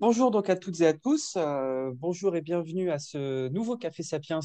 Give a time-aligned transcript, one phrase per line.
[0.00, 1.34] Bonjour donc à toutes et à tous.
[1.36, 4.40] Euh, bonjour et bienvenue à ce nouveau Café Sapiens,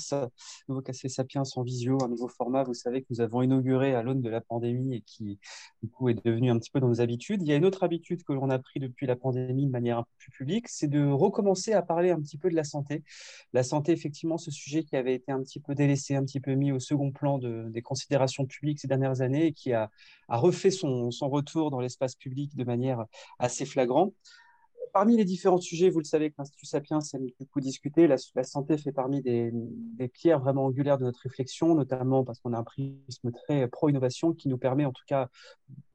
[0.67, 2.65] nouveau Café Sapiens en visio, un nouveau format.
[2.65, 5.39] Vous savez que nous avons inauguré à l'aune de la pandémie et qui
[5.81, 7.41] du coup est devenu un petit peu dans nos habitudes.
[7.41, 9.99] Il y a une autre habitude que l'on a pris depuis la pandémie de manière
[9.99, 13.05] un peu plus publique, c'est de recommencer à parler un petit peu de la santé.
[13.53, 16.53] La santé, effectivement, ce sujet qui avait été un petit peu délaissé, un petit peu
[16.55, 19.89] mis au second plan de, des considérations publiques ces dernières années et qui a,
[20.27, 23.05] a refait son, son retour dans l'espace public de manière
[23.39, 24.13] assez flagrante
[24.95, 28.07] parmi les différents sujets, vous le savez que l'Institut Sapiens aime beaucoup discuter.
[28.07, 29.51] La, santé fait parmi des,
[30.13, 34.47] pierres vraiment angulaires de notre réflexion, notamment parce qu'on a un prisme très pro-innovation qui
[34.47, 35.27] nous permet, en tout cas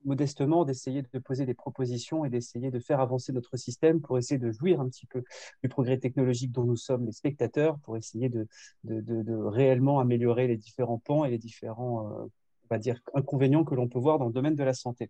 [0.05, 4.37] modestement, d'essayer de poser des propositions et d'essayer de faire avancer notre système pour essayer
[4.37, 5.25] de jouir un petit peu
[5.63, 8.47] du progrès technologique dont nous sommes les spectateurs, pour essayer de,
[8.85, 12.25] réellement améliorer les différents pans et les différents, euh,
[12.65, 15.09] on va dire, inconvénients que l'on peut voir dans le domaine de la santé.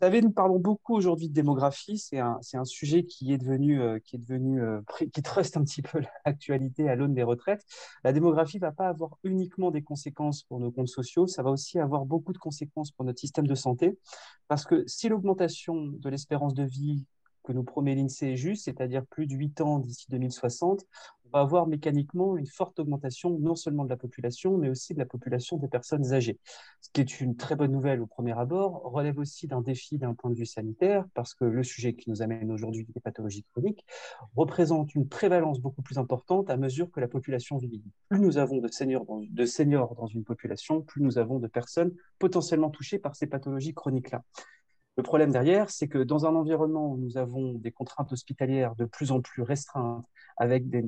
[0.00, 1.98] Vous savez, nous parlons beaucoup aujourd'hui de démographie.
[1.98, 4.80] C'est un, sujet qui est devenu, euh, qui euh,
[5.12, 7.64] qui truste un petit peu l'actualité à l'aune des retraites.
[8.04, 11.50] La démographie ne va pas avoir uniquement des conséquences pour nos comptes sociaux, ça va
[11.50, 13.98] aussi avoir beaucoup de conséquences pour notre système de santé.
[14.46, 17.04] Parce que si l'augmentation de l'espérance de vie
[17.42, 20.84] que nous promet l'INSEE est juste, c'est-à-dire plus de 8 ans d'ici 2060,
[21.32, 24.98] on va avoir mécaniquement une forte augmentation non seulement de la population, mais aussi de
[24.98, 26.38] la population des personnes âgées.
[26.80, 30.14] Ce qui est une très bonne nouvelle au premier abord, relève aussi d'un défi d'un
[30.14, 33.84] point de vue sanitaire, parce que le sujet qui nous amène aujourd'hui des pathologies chroniques
[34.36, 37.92] représente une prévalence beaucoup plus importante à mesure que la population vieillit.
[38.08, 41.92] Plus nous avons de seniors de seniors dans une population, plus nous avons de personnes
[42.18, 44.24] potentiellement touchées par ces pathologies chroniques-là.
[44.98, 48.84] Le problème derrière, c'est que dans un environnement où nous avons des contraintes hospitalières de
[48.84, 50.04] plus en plus restreintes,
[50.36, 50.84] avec des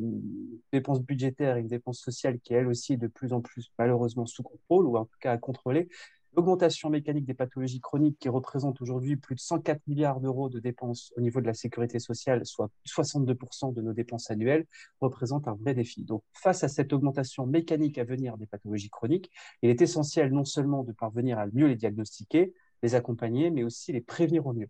[0.72, 4.26] dépenses budgétaires et une dépense sociale qui, elle aussi, est de plus en plus malheureusement
[4.26, 5.88] sous contrôle, ou en tout cas à contrôler,
[6.34, 11.12] l'augmentation mécanique des pathologies chroniques qui représente aujourd'hui plus de 104 milliards d'euros de dépenses
[11.16, 14.66] au niveau de la sécurité sociale, soit 62% de nos dépenses annuelles,
[15.00, 16.02] représente un vrai défi.
[16.02, 19.30] Donc, face à cette augmentation mécanique à venir des pathologies chroniques,
[19.62, 22.52] il est essentiel non seulement de parvenir à mieux les diagnostiquer,
[22.82, 24.68] les accompagner, mais aussi les prévenir au mieux.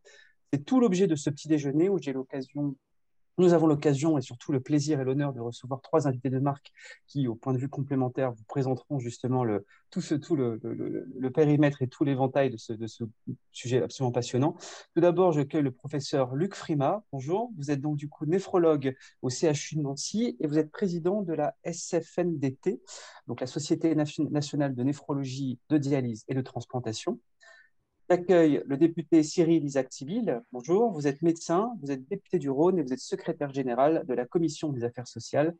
[0.52, 2.76] C'est tout l'objet de ce petit déjeuner où j'ai l'occasion
[3.40, 6.72] nous avons l'occasion et surtout le plaisir et l'honneur de recevoir trois invités de marque
[7.06, 11.30] qui, au point de vue complémentaire, vous présenteront justement le, tout, ce, tout le, le,
[11.30, 13.04] périmètre et tout l'éventail de ce, de ce
[13.50, 14.56] sujet absolument passionnant.
[14.94, 17.02] Tout d'abord, j'accueille le professeur Luc Frima.
[17.12, 21.22] Bonjour, vous êtes donc du coup néphrologue au CHU de Nancy et vous êtes président
[21.22, 22.82] de la SFNDT,
[23.26, 27.18] donc la Société nationale de néphrologie, de dialyse et de transplantation.
[28.10, 30.42] J'accueille le député Cyril Isaac Tibil.
[30.50, 34.14] Bonjour, vous êtes médecin, vous êtes député du Rhône et vous êtes secrétaire général de
[34.14, 35.54] la Commission des affaires sociales.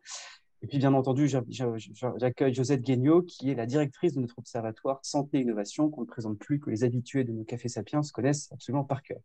[0.61, 5.39] Et puis, bien entendu, j'accueille Josette Guignot, qui est la directrice de notre observatoire Santé
[5.39, 8.83] et Innovation, qu'on ne présente plus, que les habitués de nos cafés sapiens connaissent absolument
[8.83, 9.21] par cœur.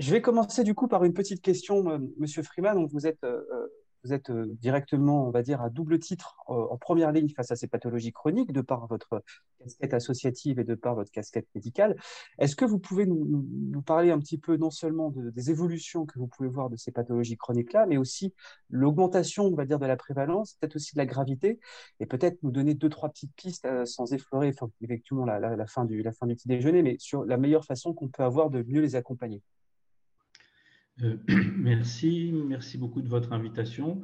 [0.00, 2.84] Je vais commencer du coup par une petite question, euh, Monsieur Freeman.
[2.86, 3.68] Vous êtes euh, euh,
[4.08, 7.50] vous êtes euh, directement, on va dire, à double titre euh, en première ligne face
[7.50, 9.22] à ces pathologies chroniques, de par votre
[9.58, 11.96] casquette associative et de par votre casquette médicale.
[12.38, 16.26] Est-ce que vous pouvez nous, parler un petit peu non seulement des évolutions que vous
[16.26, 18.34] pouvez voir de ces pathologies chroniques-là, mais aussi
[18.70, 21.60] l'augmentation, on va dire, de la prévalence, peut-être aussi de la gravité,
[22.00, 26.02] et peut-être nous donner deux, trois petites pistes euh, sans effleurer effectivement la, fin du,
[26.02, 28.80] la fin du petit déjeuner, mais sur la meilleure façon qu'on peut avoir de mieux
[28.80, 29.42] les accompagner?
[31.02, 31.16] Euh,
[31.56, 34.02] merci, merci beaucoup de votre invitation.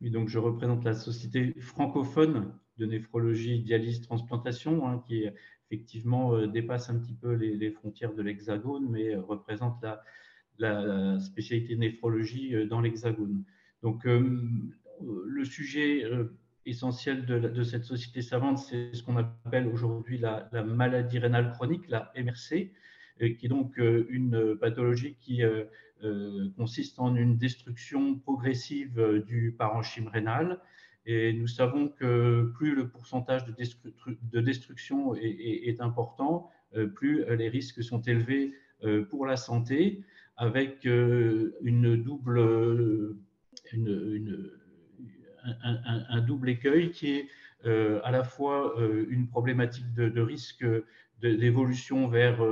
[0.00, 5.24] donc, je représente la société francophone de néphrologie, dialyse, transplantation, hein, qui
[5.70, 10.02] effectivement euh, dépasse un petit peu les, frontières de l'Hexagone, mais euh, représente la,
[10.58, 13.44] la, spécialité néphrologie dans l'Hexagone.
[13.82, 16.02] Donc, le sujet
[16.64, 21.86] essentiel de, cette société savante, c'est ce qu'on appelle aujourd'hui la, la, maladie rénale chronique,
[21.88, 22.72] la MRC,
[23.20, 25.42] qui est donc une pathologie qui
[26.56, 30.60] consiste en une destruction progressive euh, du parenchyme rénal.
[31.06, 37.48] Et nous savons que plus le pourcentage de, de destruction est, important, euh, plus les
[37.48, 38.52] risques sont élevés
[39.08, 40.02] pour la santé,
[40.36, 43.16] avec une double,
[45.62, 47.28] un, double écueil qui est
[47.64, 48.74] à la fois
[49.08, 50.66] une problématique de, de risque
[51.22, 52.44] d'évolution vers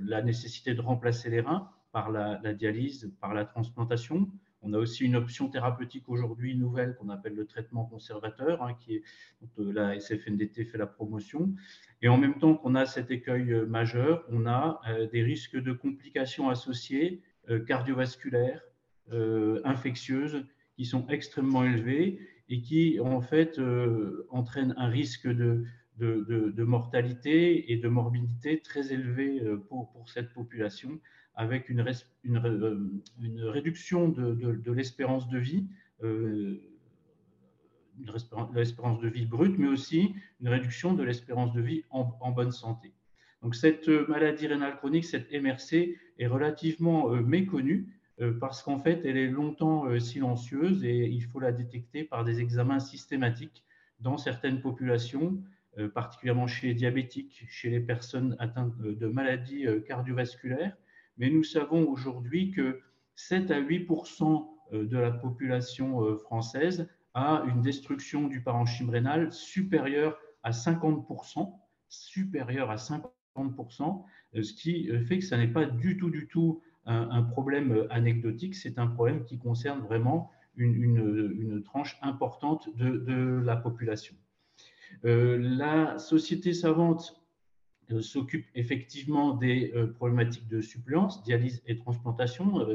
[0.00, 4.28] la nécessité de remplacer les reins, par la, dialyse, par la transplantation.
[4.62, 8.96] On a aussi une option thérapeutique aujourd'hui nouvelle qu'on appelle le traitement conservateur, hein, qui
[8.96, 9.02] est,
[9.40, 11.54] dont euh, la SFNDT fait la promotion.
[12.02, 15.56] Et en même temps qu'on a cet écueil euh, majeur, on a euh, des risques
[15.56, 17.22] de complications associées
[17.68, 18.62] cardiovasculaires,
[19.64, 22.18] infectieuses, qui sont extrêmement élevés
[22.48, 23.60] et qui en fait
[24.30, 25.66] entraînent un risque de,
[26.64, 30.98] mortalité et de morbidité très élevés pour, pour cette population,
[31.36, 31.84] avec une,
[32.24, 35.66] une réduction de, l'espérance de vie
[38.54, 42.92] l'espérance de vie brute, mais aussi une réduction de l'espérance de vie en, bonne santé.
[43.42, 47.88] Donc cette maladie rénale chronique, cette MRC, est relativement euh, méconnue
[48.20, 52.24] euh, parce qu'en fait, elle est longtemps euh, silencieuse et il faut la détecter par
[52.24, 53.64] des examens systématiques
[54.00, 55.42] dans certaines populations,
[55.94, 60.76] particulièrement chez les diabétiques, chez les personnes atteintes de maladies cardiovasculaires.
[61.18, 62.80] Mais nous savons aujourd'hui que
[63.16, 70.50] 7 à 8% de la population française a une destruction du parenchyme rénal supérieure à
[70.50, 71.52] 50%,
[71.88, 76.26] supérieure à 50%, euh, ce qui euh, fait que ce n'est pas du tout, du
[76.28, 83.40] tout un, problème euh, anecdotique, c'est un problème qui concerne vraiment une, tranche importante de,
[83.42, 84.14] la population.
[85.02, 87.23] la société savante
[88.00, 92.66] s'occupe effectivement des problématiques de suppléance, dialyse et transplantation,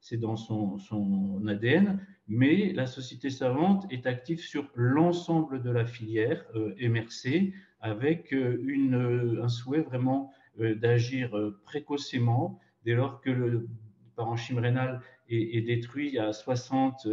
[0.00, 6.44] c'est dans son, ADN, mais la société savante est active sur l'ensemble de la filière
[6.54, 11.30] euh, MRC avec euh, une, euh, un souhait vraiment d'agir
[11.64, 13.68] précocement dès lors que le
[14.14, 15.00] parenchyme rénal
[15.30, 17.08] est, détruit à 60,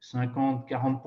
[0.00, 1.02] 50, 40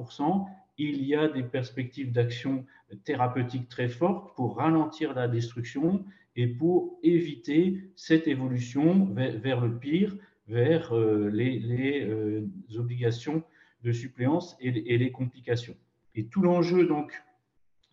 [0.77, 2.65] il y a des perspectives d'action
[3.03, 6.05] thérapeutique très fortes pour ralentir la destruction
[6.35, 10.15] et pour éviter cette évolution vers le pire,
[10.47, 12.47] vers euh, les, euh,
[12.77, 13.43] obligations
[13.83, 15.75] de suppléance et, les complications.
[16.15, 17.21] Et tout l'enjeu, donc,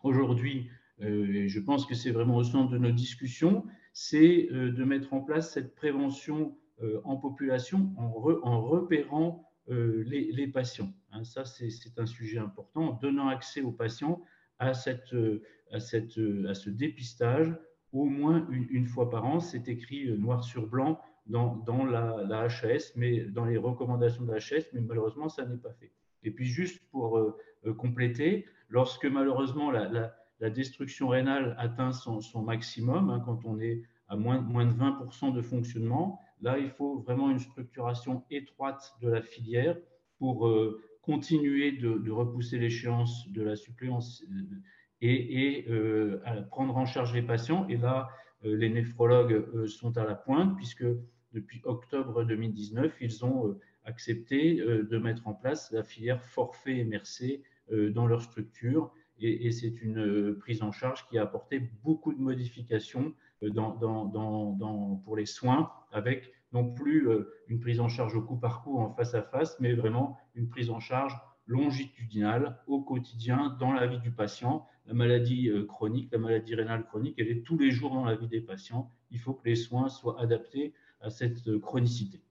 [0.03, 0.69] aujourd'hui,
[1.01, 5.19] euh, je pense que c'est vraiment au centre de nos discussions, c'est de mettre en
[5.19, 6.55] place cette prévention
[7.03, 10.91] en population en, repérant les, patients.
[11.11, 14.21] Hein, ça, c'est un sujet important, donnant accès aux patients
[14.59, 15.15] à, cette,
[15.71, 17.55] à, cette, à ce dépistage
[17.93, 19.39] au moins une, fois par an.
[19.39, 24.37] C'est écrit noir sur blanc dans, la, la, HAS, mais dans les recommandations de la
[24.37, 25.91] HAS, mais malheureusement, ça n'est pas fait.
[26.23, 32.19] Et puis, juste pour euh, euh, compléter, lorsque malheureusement la, la, destruction rénale atteint son,
[32.19, 36.69] son maximum, hein, quand on est à moins, moins de 20% de fonctionnement, là, il
[36.69, 39.77] faut vraiment une structuration étroite de la filière
[40.17, 44.23] pour euh, continuer de, repousser l'échéance de la suppléance
[45.01, 45.65] et, et
[46.49, 47.67] prendre en charge les patients.
[47.69, 48.09] Et là,
[48.43, 50.85] les néphrologues sont à la pointe, puisque
[51.33, 56.83] depuis octobre 2019, ils ont euh, accepté euh, de mettre en place la filière forfait
[56.83, 57.41] MRC
[57.71, 58.93] euh, dans leur structure.
[59.23, 65.25] Et, c'est une prise en charge qui a apporté beaucoup de modifications dans, pour les
[65.25, 67.07] soins, avec non plus
[67.47, 70.49] une prise en charge au coup par coup en face à face, mais vraiment une
[70.49, 71.17] prise en charge
[71.47, 74.67] longitudinale au quotidien dans la vie du patient.
[74.85, 78.27] La maladie chronique, la maladie rénale chronique, elle est tous les jours dans la vie
[78.27, 78.91] des patients.
[79.11, 82.21] Il faut que les soins soient adaptés à cette chronicité.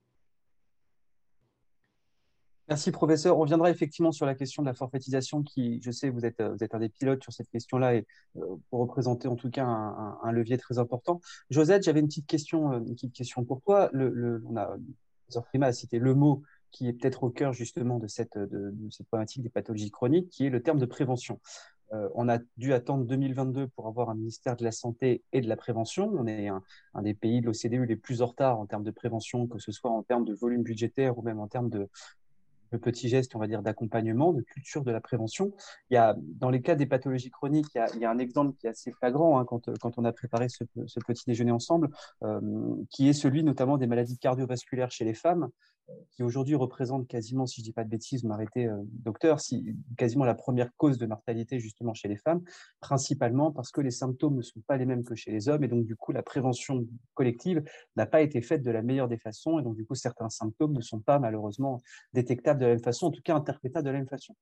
[2.69, 3.37] Merci professeur.
[3.37, 6.63] On reviendra effectivement sur la question de la forfaitisation qui, je sais, vous êtes, vous
[6.63, 10.31] êtes un des pilotes sur cette question-là et euh, pour représenter en tout cas un,
[10.31, 11.19] levier très important.
[11.49, 13.89] Josette, j'avais une petite question, euh, une petite question pour toi.
[13.91, 14.77] Le, on a,
[15.47, 19.07] Prima a cité le mot qui est peut-être au cœur justement de cette, de, cette
[19.07, 21.39] problématique des pathologies chroniques, qui est le terme de prévention.
[21.93, 25.49] Euh, on a dû attendre 2022 pour avoir un ministère de la Santé et de
[25.49, 26.09] la Prévention.
[26.17, 26.61] On est un,
[27.01, 29.91] des pays de l'OCDE les plus en retard en termes de prévention, que ce soit
[29.91, 31.89] en termes de volume budgétaire ou même en termes de,
[32.71, 35.51] de petits gestes, on va dire, d'accompagnement, de culture de la prévention.
[35.89, 38.67] Il y a, dans les cas des pathologies chroniques, il y a, un exemple qui
[38.67, 41.89] est assez flagrant hein, quand, quand, on a préparé ce, petit déjeuner ensemble,
[42.23, 42.39] euh,
[42.89, 45.49] qui est celui notamment des maladies cardiovasculaires chez les femmes
[46.11, 49.75] qui aujourd'hui représente quasiment, si je ne dis pas de bêtises, m'arrêtez, euh, docteur, si,
[49.97, 52.41] quasiment la première cause de mortalité justement chez les femmes,
[52.79, 55.67] principalement parce que les symptômes ne sont pas les mêmes que chez les hommes, et
[55.67, 57.63] donc du coup la prévention collective
[57.95, 60.73] n'a pas été faite de la meilleure des façons, et donc du coup certains symptômes
[60.73, 61.81] ne sont pas malheureusement
[62.13, 64.35] détectables de la même façon, en tout cas interprétables de la même façon.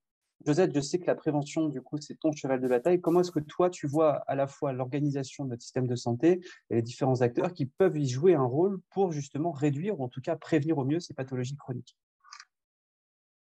[0.46, 3.02] Josette, je sais que la prévention, du coup, c'est ton cheval de bataille.
[3.02, 6.40] Comment est-ce que toi, tu vois à la fois l'organisation de notre système de santé
[6.70, 10.08] et les différents acteurs qui peuvent y jouer un rôle pour justement réduire ou en
[10.08, 11.96] tout cas prévenir au mieux ces pathologies chroniques?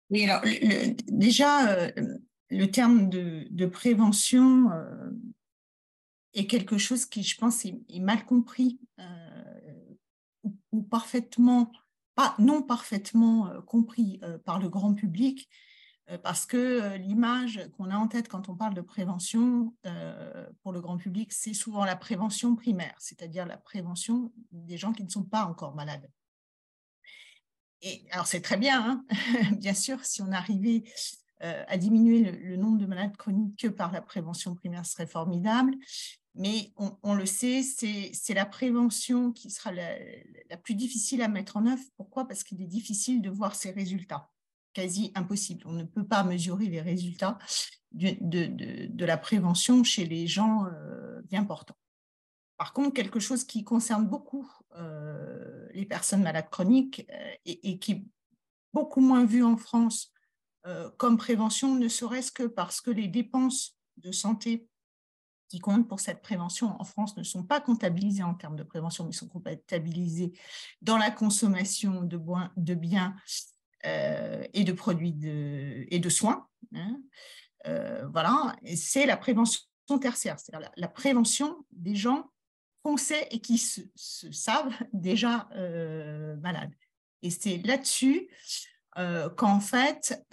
[0.09, 0.41] Oui, alors
[1.07, 1.91] déjà, euh,
[2.49, 5.09] le terme de, prévention euh,
[6.33, 11.71] est quelque chose qui, je pense, est, mal compris euh, ou, parfaitement,
[12.15, 15.49] pas, non parfaitement compris par le grand public
[16.21, 20.73] parce que euh, l'image qu'on a en tête quand on parle de prévention euh, pour
[20.73, 25.09] le grand public, c'est souvent la prévention primaire, c'est-à-dire la prévention des gens qui ne
[25.09, 26.09] sont pas encore malades.
[27.81, 29.05] Et alors c'est très bien, hein
[29.57, 30.83] bien sûr, si on arrivait
[31.41, 35.75] à diminuer le, nombre de malades chroniques que par la prévention primaire serait formidable.
[36.35, 41.67] Mais on, le sait, c'est la prévention qui sera la, plus difficile à mettre en
[41.67, 41.83] œuvre.
[41.95, 42.27] Pourquoi?
[42.27, 44.32] Parce qu'il est difficile de voir ses résultats.
[44.73, 45.63] Quasi impossible.
[45.65, 47.37] On ne peut pas mesurer les résultats
[47.91, 51.77] de, la prévention chez les gens euh, bien portants.
[52.57, 57.91] Par contre, quelque chose qui concerne beaucoup euh, les personnes malades chroniques euh, et, qui
[57.91, 58.05] est
[58.73, 60.11] beaucoup moins vu en France
[60.95, 64.69] comme prévention, ne serait-ce que parce que les dépenses de santé
[65.53, 69.05] qui comptent pour cette prévention en France ne sont pas comptabilisés en termes de prévention,
[69.05, 70.33] mais sont comptabilisés
[70.81, 73.15] dans la consommation de, biens
[73.83, 75.15] et de produits
[75.89, 76.47] et de soins.
[76.73, 77.01] Hein.
[77.67, 79.61] Euh, voilà, c'est la prévention
[80.01, 82.31] tertiaire, c'est-à-dire la, prévention des gens
[82.83, 86.73] qu'on sait et qui se, savent déjà euh, malades.
[87.21, 88.29] Et c'est là-dessus
[89.37, 90.23] qu'en fait,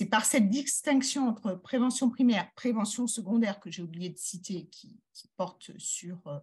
[0.00, 4.98] c'est par cette distinction entre prévention primaire, prévention secondaire que j'ai oublié de citer, qui,
[5.36, 6.38] porte sur euh,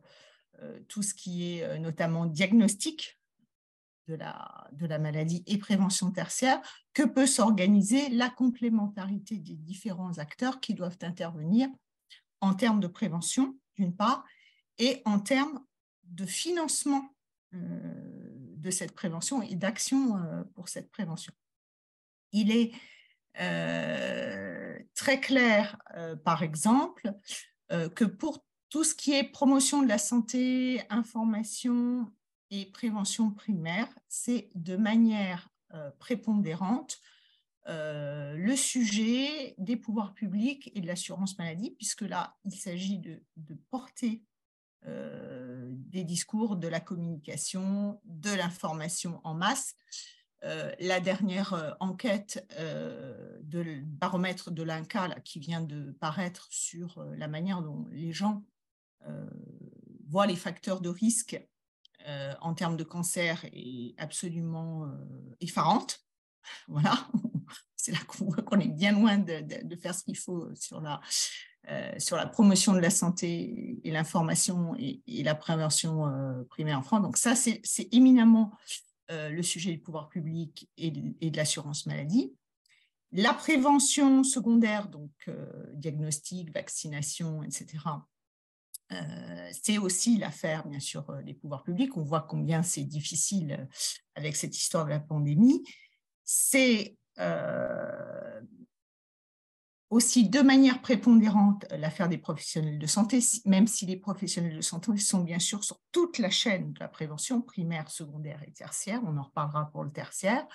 [0.61, 3.16] euh, tout ce qui est euh, notamment diagnostic
[4.07, 6.61] de la, maladie et prévention tertiaire,
[6.93, 11.67] que peut s'organiser la complémentarité des différents acteurs qui doivent intervenir
[12.41, 14.23] en termes de prévention, d'une part,
[14.77, 15.63] et en termes
[16.03, 17.09] de financement
[17.51, 20.19] de cette prévention et d'action
[20.53, 21.33] pour cette prévention.
[22.31, 22.71] Il est
[23.39, 27.13] euh, très clair, euh, par exemple,
[27.71, 32.11] euh, que pour tout ce qui est promotion de la santé, information
[32.51, 35.49] et prévention primaire, c'est de manière
[35.99, 37.01] prépondérante
[37.67, 43.21] le sujet des pouvoirs publics et de l'assurance maladie, puisque là, il s'agit de,
[43.69, 44.23] porter
[44.85, 49.75] des discours, de la communication, de l'information en masse.
[50.43, 57.03] Euh, la dernière euh, enquête euh, de baromètre de l'INCA qui vient de paraître sur
[57.17, 58.43] la manière dont les gens
[60.05, 61.41] voient les facteurs de risque
[62.41, 64.89] en termes de cancer est absolument
[65.39, 65.99] effarante.
[66.69, 66.97] Voilà,
[67.75, 71.01] c'est là qu'on voit qu'on est bien loin de, faire ce qu'il faut sur la,
[71.97, 76.05] sur la promotion de la santé et l'information et, la prévention
[76.49, 77.01] primaire en France.
[77.01, 77.61] Donc ça, c'est
[77.91, 78.53] éminemment
[79.09, 82.35] euh, le sujet du pouvoir public et de, l'assurance maladie.
[83.13, 87.65] La prévention secondaire, donc euh, diagnostic, vaccination, etc.,
[88.91, 91.97] euh, c'est aussi l'affaire, bien sûr, des pouvoirs publics.
[91.97, 93.67] On voit combien c'est difficile
[94.15, 95.63] avec cette histoire de la pandémie.
[96.23, 96.97] C'est
[99.89, 104.97] aussi de manière prépondérante l'affaire des professionnels de santé, même si les professionnels de santé
[104.97, 109.01] sont bien sûr sur toute la chaîne de la prévention, primaire, secondaire et tertiaire.
[109.05, 110.45] On en reparlera pour le tertiaire.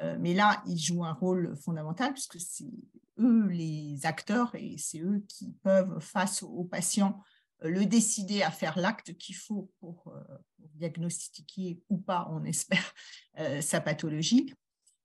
[0.00, 2.70] Euh, mais là, ils jouent un rôle fondamental puisque c'est
[3.18, 8.50] eux les acteurs et c'est eux qui peuvent, face aux patients, euh, le décider à
[8.50, 10.36] faire l'acte qu'il faut pour, euh,
[10.74, 12.92] diagnostiquer ou pas, on espère,
[13.60, 14.52] sa pathologie.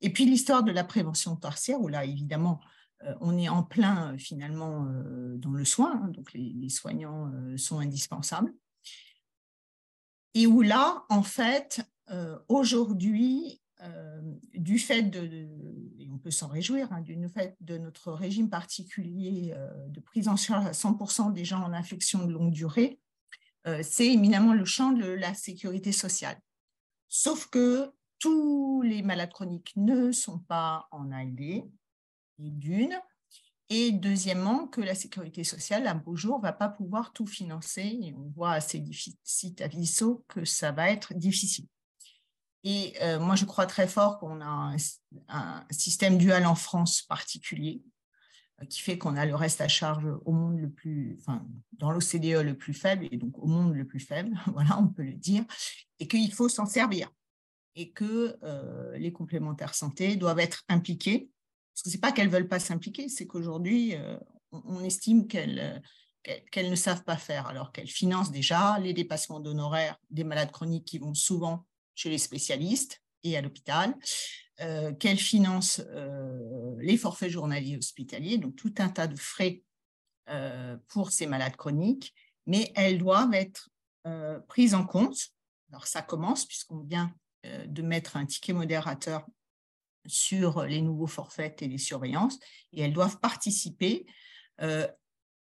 [0.01, 2.60] Et puis l'histoire de la prévention tertiaire, où là, évidemment,
[3.03, 7.58] euh, on est en plein finalement euh, dans le soin, hein, donc les, soignants euh,
[7.58, 8.53] sont indispensables.
[10.34, 11.81] Et où là, en fait,
[12.48, 13.61] aujourd'hui,
[14.53, 15.47] du fait de,
[16.00, 19.53] et on peut s'en réjouir, hein, du fait de notre régime particulier
[19.89, 23.00] de prise en charge à 100% des gens en infection de longue durée,
[23.81, 26.39] c'est éminemment le champ de la sécurité sociale.
[27.09, 31.63] Sauf que tous les malades chroniques ne sont pas en ALD,
[32.38, 33.00] d'une.
[33.69, 38.13] Et deuxièmement, que la sécurité sociale, un beau jour, ne va pas pouvoir tout financer.
[38.17, 41.67] On voit assez difficile à l'ISO que ça va être difficile.
[42.63, 44.75] Et euh, moi, je crois très fort qu'on a
[45.30, 47.82] un, système dual en France particulier,
[48.62, 51.91] euh, qui fait qu'on a le reste à charge au monde le plus, enfin, dans
[51.91, 55.13] l'OCDE le plus faible, et donc au monde le plus faible, voilà, on peut le
[55.13, 55.44] dire,
[56.00, 57.10] et qu'il faut s'en servir.
[57.75, 61.27] Et que euh, les complémentaires santé doivent être que
[61.74, 64.18] ce n'est pas qu'elles ne veulent pas s'impliquer, c'est qu'aujourd'hui, euh,
[64.51, 65.80] on, estime euh,
[66.51, 70.86] qu'elles ne savent pas faire, alors qu'elles financent déjà les dépassements d'honoraires des malades chroniques
[70.86, 71.65] qui vont souvent
[72.01, 73.96] chez les spécialistes et à l'hôpital,
[74.62, 75.81] euh, qu'elles financent
[76.79, 79.63] les forfaits journaliers hospitaliers, donc tout un tas de frais
[80.88, 82.13] pour ces malades chroniques,
[82.46, 83.70] mais elles doivent être
[84.48, 85.17] prises en compte.
[85.72, 89.25] Alors ça commence puisqu'on vient de mettre un ticket modérateur
[90.08, 92.39] sur les nouveaux forfaits et les surveillances,
[92.74, 94.05] et elles doivent participer
[94.62, 94.88] euh,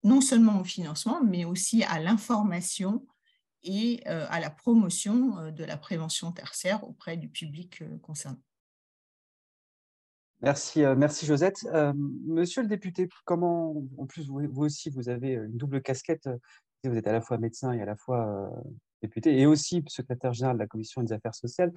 [0.04, 3.06] non seulement au financement, mais aussi à l'information
[3.68, 8.40] et euh, à la promotion euh, de la prévention tertiaire auprès du public concerné.
[10.42, 11.66] Merci, euh, merci Josette.
[11.74, 16.30] Euh, monsieur le député, comment, en plus, vous, aussi, vous avez une double casquette.
[16.84, 18.50] Vous êtes à la fois médecin et à la fois
[19.02, 21.74] député, et aussi secrétaire général de la Commission des affaires sociales.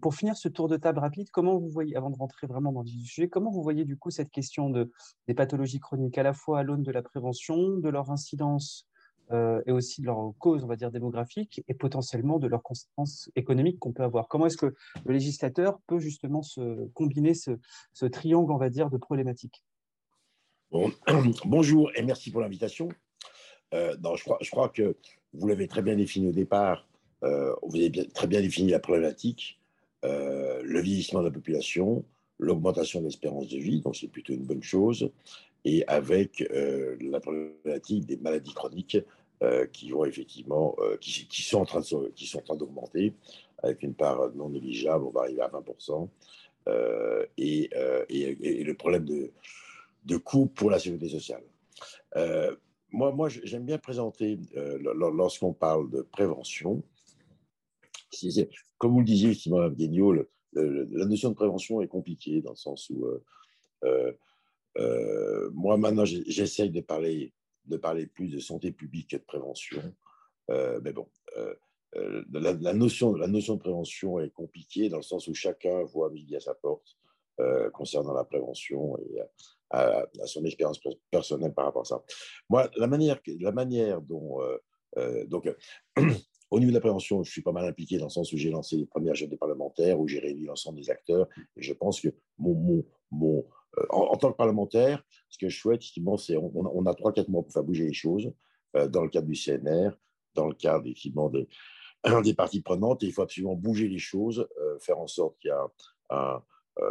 [0.00, 2.82] pour finir ce tour de table rapide, comment vous voyez, avant de rentrer vraiment dans
[2.82, 4.92] le sujet, comment vous voyez du coup cette question de,
[5.26, 8.87] des pathologies chroniques, à la fois à l'aune de la prévention, de leur incidence
[9.30, 13.30] euh, et aussi de leurs causes, on va dire, démographiques et potentiellement de leurs conséquences
[13.36, 14.26] économiques qu'on peut avoir.
[14.26, 18.96] Comment est-ce que le législateur peut justement se combiner ce, triangle, on va dire, de
[18.96, 19.62] problématiques?
[21.44, 22.88] Bonjour et merci pour l'invitation.
[23.74, 23.94] Euh,
[24.40, 24.96] je, crois, que
[25.34, 26.88] vous l'avez très bien défini au départ.
[27.22, 29.60] Euh, vous avez très bien défini la problématique,
[30.04, 32.02] le vieillissement de la population,
[32.38, 35.10] l'augmentation de l'espérance de vie, donc c'est plutôt une bonne chose,
[35.66, 38.96] et avec la problématique des maladies chroniques
[39.72, 43.14] qui vont effectivement, euh, qui, sont en train de, qui sont en train d'augmenter
[43.62, 46.08] avec une part non négligeable, on va arriver à 20%,
[46.68, 47.70] euh, et,
[48.08, 49.30] et, le problème de,
[50.04, 51.42] de coût pour la sécurité sociale.
[52.90, 54.38] moi, moi j'aime bien présenter,
[54.82, 56.82] lorsqu'on parle de prévention,
[58.78, 62.90] comme vous le disiez, effectivement, Mme la notion de prévention est compliquée dans le sens
[62.90, 63.06] où
[65.52, 67.32] moi, maintenant, j'essaye de parler
[67.68, 69.82] de parler plus de santé publique que de prévention.
[70.50, 71.54] Euh, mais bon, euh,
[71.96, 76.10] euh, la, notion, la notion de prévention est compliquée dans le sens où chacun voit
[76.10, 76.96] midi à sa porte
[77.72, 79.20] concernant la prévention et
[79.70, 82.02] à, son expérience personnelle par rapport à ça.
[82.48, 84.40] Moi, la manière, la manière dont...
[85.28, 85.48] donc,
[86.50, 88.50] Au niveau de la prévention, je suis pas mal impliqué dans le sens où j'ai
[88.50, 91.28] lancé les premières jeunes parlementaires, où j'ai réuni l'ensemble des acteurs.
[91.56, 92.08] Et je pense que
[92.38, 93.46] mon, mon, mon,
[93.90, 97.52] en, tant que parlementaire, ce que je souhaite, c'est on, on a 3-4 mois pour
[97.52, 98.32] faire bouger les choses
[98.76, 99.90] euh, dans le cadre du CNR,
[100.34, 101.48] dans le cadre effectivement des,
[102.24, 105.52] des parties prenantes, il faut absolument bouger les choses, euh, faire en sorte qu'il y
[106.10, 106.42] a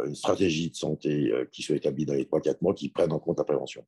[0.04, 3.38] une stratégie de santé qui soit établie dans les 3-4 mois qui prenne en compte
[3.38, 3.86] la prévention.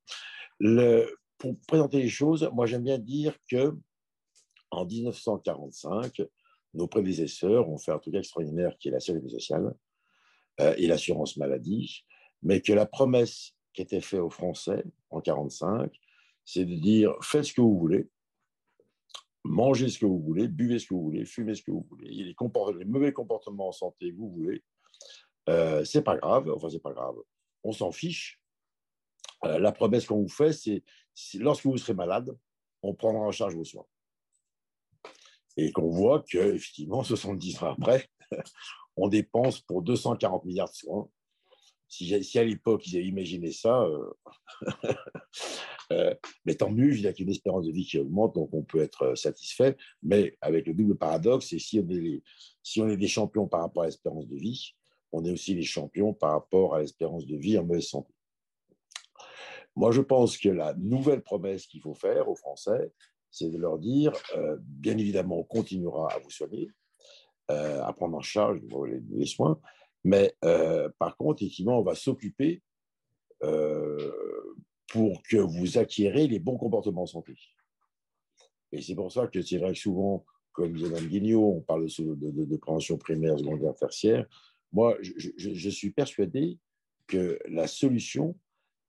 [1.36, 3.76] Pour présenter les choses, moi j'aime bien dire que
[4.70, 6.22] en 1945,
[6.72, 9.74] nos prédécesseurs ont fait un truc extraordinaire qui est la sécurité sociale
[10.58, 12.02] et l'assurance maladie
[12.42, 15.92] mais que la promesse était faite aux Français en 1945,
[16.44, 18.08] c'est de dire faites ce que vous voulez,
[19.44, 22.10] mangez ce que vous voulez, buvez ce que vous voulez, fumez ce que vous voulez,
[22.10, 24.62] les, les mauvais comportements en santé que vous voulez,
[25.48, 27.16] euh, c'est pas grave, enfin c'est pas grave,
[27.64, 28.40] on s'en fiche.
[29.44, 30.82] Euh, la promesse qu'on vous fait, c'est
[31.34, 32.36] lorsque vous serez malade,
[32.82, 33.86] on prendra en charge vos soins.
[35.56, 38.08] Et qu'on voit que, effectivement, 70 ans après,
[38.96, 41.10] on dépense pour 240 milliards de soins
[41.90, 44.12] si, à l'époque ils avaient imaginé ça, euh,
[45.92, 48.62] euh, mais tant mieux, il y a qu'une espérance de vie qui augmente, donc on
[48.62, 49.76] peut être satisfait.
[50.02, 52.22] Mais avec le double paradoxe, c'est si on est,
[52.62, 54.74] si on est des champions par rapport à l'espérance de vie,
[55.12, 58.14] on est aussi les champions par rapport à l'espérance de vie en mauvaise santé.
[59.74, 62.92] Moi, je pense que la nouvelle promesse qu'il faut faire aux Français,
[63.32, 66.70] c'est de leur dire, euh, bien évidemment, on continuera à vous soigner,
[67.48, 68.60] à prendre en charge
[69.10, 69.60] les soins,
[70.04, 72.62] mais euh, par contre, effectivement, on va s'occuper
[73.42, 74.12] euh,
[74.88, 77.34] pour que vous acquérez les bons comportements en santé.
[78.72, 81.86] Et c'est pour ça que c'est vrai que souvent, comme disait Mme Guignot, on parle
[81.86, 84.26] de, prévention primaire, secondaire, tertiaire.
[84.72, 86.58] Moi, je, suis persuadé
[87.06, 88.36] que la solution,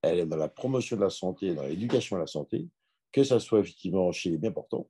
[0.02, 2.68] elle est dans la promotion de la santé, dans l'éducation à la santé,
[3.12, 4.88] que ce soit effectivement chez les bien portants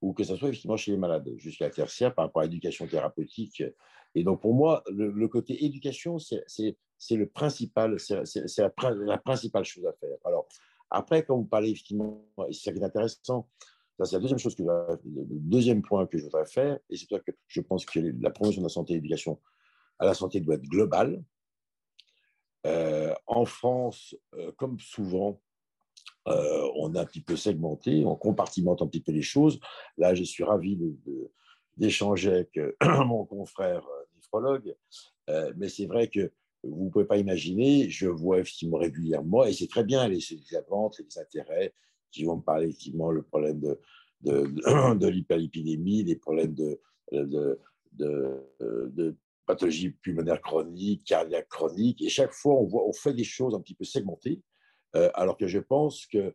[0.00, 2.86] ou que ce soit effectivement chez les malades, jusqu'à la tertiaire par rapport à l'éducation
[2.86, 3.62] thérapeutique
[4.14, 6.44] et donc, pour moi, le, côté éducation, c'est
[7.10, 8.22] le principal, c'est
[8.58, 10.16] la, principale chose à faire.
[10.24, 10.48] Alors,
[10.90, 13.48] après, quand vous parlez effectivement, c'est ça qui est intéressant,
[14.02, 17.32] c'est la deuxième chose que le deuxième point que je voudrais faire, et c'est que
[17.46, 19.40] je pense que la promotion de la santé et l'éducation
[19.98, 21.22] à la santé doit être globale.
[22.66, 25.40] Euh, en France, euh, comme souvent,
[26.28, 29.58] euh, on a un petit peu segmenté, on compartimente un petit peu les choses.
[29.96, 30.78] Là, je suis ravi
[31.76, 32.72] d'échanger avec euh,
[33.04, 34.74] mon confrère euh, néphrologue,
[35.56, 36.32] mais c'est vrai que
[36.64, 40.58] vous ne pouvez pas imaginer, je vois effectivement régulièrement, et c'est très bien les, les
[40.68, 41.72] ventes et les intérêts
[42.10, 43.78] qui vont me parler effectivement le problème de,
[45.08, 46.80] l'hyperlipidémie, les problèmes de,
[47.12, 47.60] de,
[47.92, 53.54] de, pathologie pulmonaire chronique, cardiaque chronique, et chaque fois on, voit, on fait des choses
[53.54, 54.42] un petit peu segmentées,
[54.92, 56.34] alors que je pense que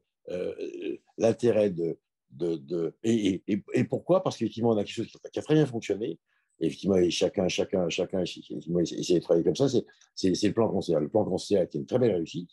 [1.18, 1.98] l'intérêt de,
[2.32, 4.24] de, et, et, pourquoi?
[4.24, 6.20] Parce qu'effectivement, on a quelque chose qui a très bien fonctionné.
[6.60, 9.68] effectivement, chacun, chacun, chacun effectivement, essaie de travailler comme ça.
[10.16, 11.00] C'est le plan cancer.
[11.00, 12.50] Le plan cancer a été une très belle réussite.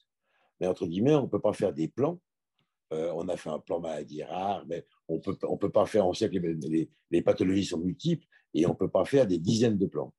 [0.61, 2.21] Mais entre guillemets, on ne peut pas faire des plans.
[2.93, 6.07] Euh, on a fait un plan maladie rare, mais on peut, on peut pas faire.
[6.07, 9.39] On sait que les, les, pathologies sont multiples et on ne peut pas faire des
[9.39, 10.13] dizaines de plans.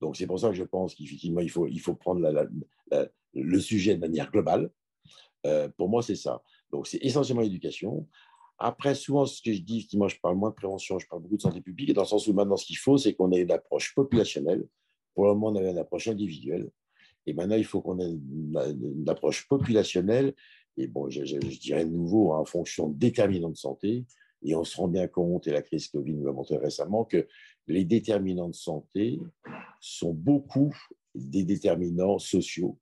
[0.00, 2.20] Donc, c'est pour ça que je pense qu'effectivement, il faut, il faut prendre
[3.34, 4.70] le sujet de manière globale.
[5.46, 6.42] Euh, pour moi, c'est ça.
[6.70, 8.06] Donc, c'est essentiellement l'éducation.
[8.58, 11.36] Après, souvent, ce que je dis, moi, je parle moins de prévention, je parle beaucoup
[11.36, 13.52] de santé publique, dans le sens où maintenant, ce qu'il faut, c'est qu'on ait une
[13.52, 14.66] approche populationnelle.
[15.14, 16.70] Pour le moment, on avait une approche individuelle.
[17.26, 20.34] Et maintenant, il faut qu'on ait une, approche populationnelle.
[20.76, 24.06] Et bon, je, dirais de nouveau, hein, en fonction de déterminants de santé.
[24.42, 27.28] Et on se rend bien compte, et la crise Covid nous l'a montré récemment, que
[27.66, 29.20] les déterminants de santé
[29.80, 30.74] sont beaucoup
[31.14, 32.78] des déterminants sociaux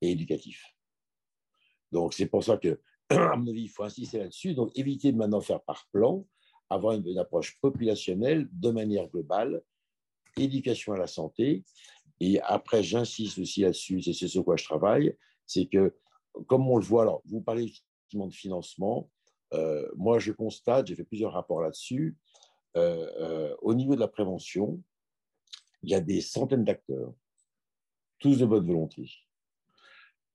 [0.00, 0.64] et éducatifs.
[1.92, 4.54] Donc, c'est pour ça que, mon avis, il faut insister là-dessus.
[4.54, 6.26] Donc, éviter de maintenant faire par plan,
[6.70, 9.62] avoir une, approche populationnelle de manière globale,
[10.36, 11.64] éducation à la santé.
[12.18, 15.94] Et après, j'insiste aussi là-dessus, c'est ce sur quoi je travaille, c'est que,
[16.46, 19.10] comme on le voit, alors, vous parlez effectivement de financement.
[19.52, 22.16] Euh, moi, je constate, j'ai fait plusieurs rapports là-dessus,
[22.76, 24.82] euh, euh, au niveau de la prévention,
[25.82, 27.12] il y a des centaines d'acteurs,
[28.18, 29.10] tous de bonne volonté.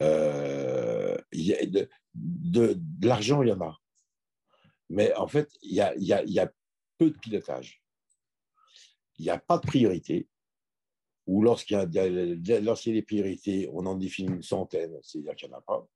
[0.04, 0.97] Euh,
[2.14, 3.78] de, l'argent, il y en a.
[4.90, 6.54] Mais en fait, il y a, y a,
[6.98, 7.84] peu de pilotage.
[9.18, 10.28] Il n'y a pas de priorité.
[11.28, 15.36] Ou lorsqu'il y, a, lorsqu'il y a des priorités, on en définit une centaine, c'est-à-dire
[15.36, 15.88] qu'il n'y en a pas.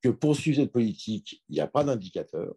[0.00, 2.54] Que pour suivre cette politique, il n'y a pas d'indicateur.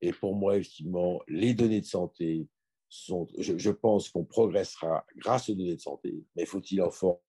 [0.00, 2.48] Et pour moi, effectivement, les données de santé
[2.88, 7.20] sont, je, pense qu'on progressera grâce aux données de santé, mais faut-il encore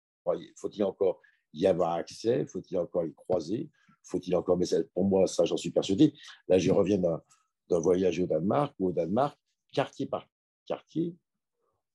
[1.55, 3.69] y avoir accès Faut-il encore y croiser
[4.03, 6.13] Faut-il encore, mais pour moi, ça, j'en suis persuadé.
[6.47, 9.37] Là, je reviens d'un voyage au Danemark, où au Danemark,
[9.71, 10.27] quartier par
[10.65, 11.15] quartier,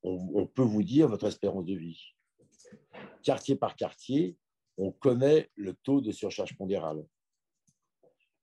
[0.03, 2.01] on, peut vous dire votre espérance de vie.
[3.23, 4.37] Quartier par quartier,
[4.79, 7.05] on connaît le taux de surcharge pondérale.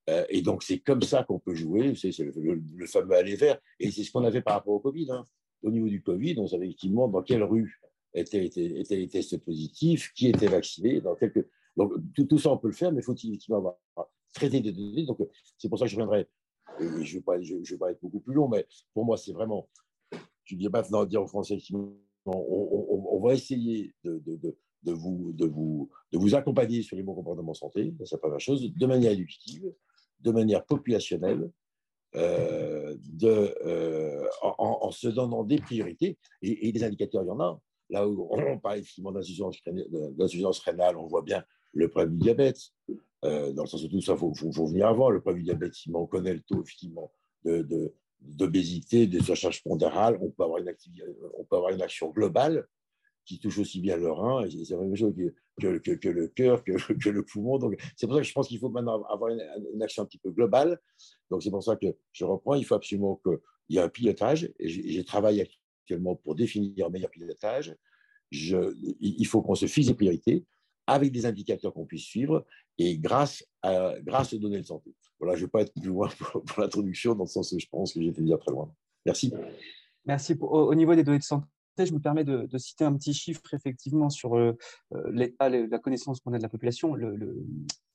[0.09, 1.95] Euh, et donc, c'est comme ça qu'on peut jouer.
[1.95, 3.59] C'est le, fameux aller vert.
[3.79, 5.11] Et c'est ce qu'on avait par rapport au Covid.
[5.11, 5.25] Hein.
[5.63, 7.79] Au niveau du Covid, on savait effectivement dans quelle rue
[8.19, 11.01] étaient, étaient, les tests positifs, qui était vacciné.
[11.01, 11.47] Dans quelques...
[11.75, 13.77] Donc, tout, ça, on peut le faire, mais faut-il effectivement avoir
[14.33, 15.05] traité des données.
[15.05, 15.19] Donc,
[15.57, 16.27] c'est pour ça que je reviendrai.
[16.79, 19.69] je ne vais, pas, être beaucoup plus long, mais pour moi, c'est vraiment.
[20.45, 21.57] Je dis maintenant dire aux Français,
[22.25, 24.21] on, va essayer de,
[24.85, 28.71] vous, de, vous, de vous accompagner sur les bons comportements santé, c'est la première chose,
[28.73, 29.71] de manière éducative,
[30.21, 31.51] de manière populationnelle,
[32.15, 36.17] euh, de, euh, en, se donnant des priorités.
[36.41, 37.59] Et, des indicateurs, il y en a.
[37.89, 42.59] Là où on parle effectivement d'insuffisance rénale, on voit bien le problème du diabète,
[43.25, 45.09] euh, dans le sens où tout ça, il faut, venir avant.
[45.09, 47.11] Le problème du diabète, on connaît le taux effectivement
[47.45, 50.73] de, d'obésité, de, surcharge pondérale, on peut, avoir une
[51.37, 52.67] on peut avoir une action globale
[53.27, 57.09] qui touche aussi bien le rein, c'est la même chose que, que, le cœur, que,
[57.09, 57.57] le poumon.
[57.57, 60.17] Donc, c'est pour ça que je pense qu'il faut maintenant avoir une, action un petit
[60.17, 60.79] peu globale.
[61.29, 64.49] Donc, c'est pour ça que je reprends, il faut absolument qu'il y ait un pilotage,
[64.59, 65.49] et j'ai travaillé
[65.87, 67.75] actuellement pour définir un meilleur pilotage.
[68.31, 70.45] Il faut qu'on se fixe des priorités
[70.85, 72.45] avec des indicateurs qu'on puisse suivre
[72.77, 74.93] et grâce, aux données de santé.
[75.19, 77.67] Voilà, je ne vais pas être plus loin pour, l'introduction, dans le sens où je
[77.71, 78.71] pense que j'étais déjà très loin.
[79.05, 79.33] Merci.
[80.05, 80.37] Merci.
[80.39, 81.47] au, niveau des données de santé,
[81.79, 84.57] je me permets de, citer un petit chiffre effectivement sur euh,
[84.93, 86.95] euh, la connaissance qu'on a de la population.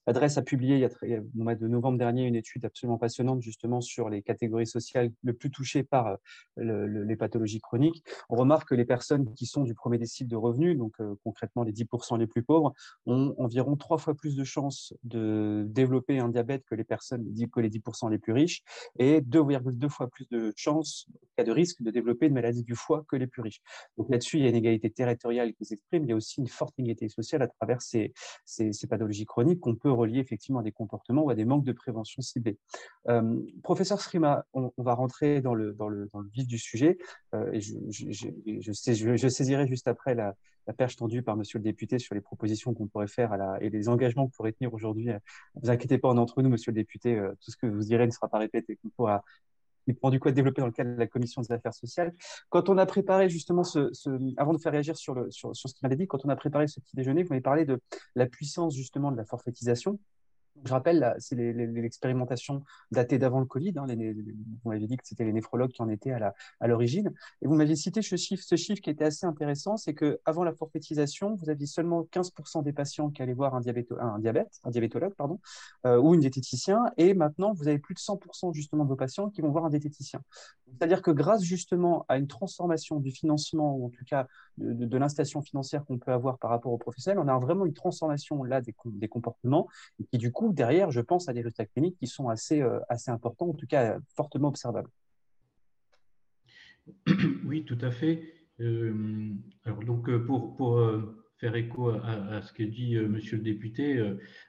[0.06, 4.22] L'adresse a publié au mois de novembre dernier une étude absolument passionnante justement sur les
[4.22, 6.18] catégories sociales le plus touchées par
[6.58, 8.04] euh, les pathologies chroniques.
[8.28, 11.62] On remarque que les personnes qui sont du premier décile de revenus, donc euh, concrètement
[11.62, 12.72] les 10% les plus pauvres,
[13.06, 17.60] ont environ trois fois plus de chances de développer un diabète que les personnes que
[17.60, 18.62] les 10% les plus riches
[18.98, 23.04] et 2,2 fois plus de chances, cas de risque, de développer une maladie du foie
[23.08, 23.60] que les plus riches.
[23.96, 26.48] Donc là-dessus, il y a une égalité territoriale qui s'exprime, il y a aussi une
[26.48, 28.12] forte égalité sociale à travers ces,
[28.44, 31.64] ces, ces pathologies chroniques qu'on peut relié effectivement à des comportements ou à des manques
[31.64, 32.58] de prévention ciblés.
[33.08, 36.98] Euh, professeur Srima, on, va rentrer dans le, dans, le, vif du sujet
[37.34, 40.34] euh, et je, je, saisirai juste après la,
[40.76, 44.26] perche tendue par monsieur le député sur les propositions qu'on pourrait faire et les engagements
[44.26, 45.06] qu'on pourrait tenir aujourd'hui.
[45.06, 45.18] Ne
[45.56, 48.12] vous inquiétez pas, entre nous, monsieur le député, euh, tout ce que vous direz ne
[48.12, 49.20] sera pas répété, qu'on
[49.86, 52.14] il prend du coup à développer dans le cadre de la commission des affaires sociales.
[52.50, 55.68] Quand on a préparé justement ce, ce avant de faire réagir sur, le, sur, sur
[55.68, 57.80] ce qu'il m'avait dit, quand on a préparé ce petit déjeuner, vous m'avez parlé de
[58.14, 59.98] la puissance justement de la forfaitisation.
[60.64, 63.72] Je rappelle, c'est l'expérimentation datée d'avant le Covid.
[63.76, 67.12] Hein, vous m'avez dit que c'était les néphrologues qui en étaient à l'origine.
[67.40, 70.52] et vous m'aviez cité ce chiffre, ce chiffre qui était assez intéressant, c'est qu'avant la
[70.52, 73.62] forfaitisation, vous aviez seulement 15% des patients qui allaient voir un,
[74.00, 75.40] un diabète, un diabétologue pardon,
[75.86, 76.84] euh, ou une diététicien.
[76.96, 79.70] Et maintenant, vous avez plus de 100% justement de vos patients qui vont voir un
[79.70, 80.20] diététicien.
[80.78, 84.26] C'est-à-dire que grâce justement à une transformation du financement, ou en tout cas
[84.58, 87.74] de, de, l'installation financière qu'on peut avoir par rapport aux professionnels, on a vraiment une
[87.74, 89.68] transformation là des, des comportements
[90.00, 92.80] et qui du coup derrière, je pense à des résultats cliniques qui sont assez, euh,
[92.88, 94.90] assez importants, en tout cas fortement observables.
[97.44, 98.34] Oui, tout à fait.
[98.58, 100.80] alors donc pour, pour
[101.36, 104.02] faire écho à, ce que dit Monsieur le député,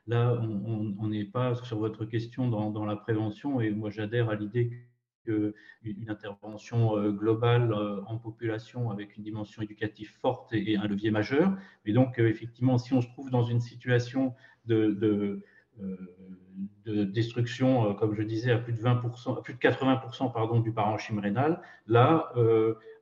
[0.08, 4.36] là on n'est pas sur votre question dans, dans, la prévention et moi j'adhère à
[4.36, 4.88] l'idée
[5.84, 11.12] une intervention euh, globale euh, en population avec une dimension éducative forte et un levier
[11.12, 11.56] majeur.
[11.86, 14.34] Et donc, euh, effectivement, si on se trouve dans une situation
[14.66, 15.44] de,
[16.86, 21.20] destruction, comme je disais, à plus de 20%, à plus de 80% pardon, du parenchyme
[21.20, 22.32] rénal, là,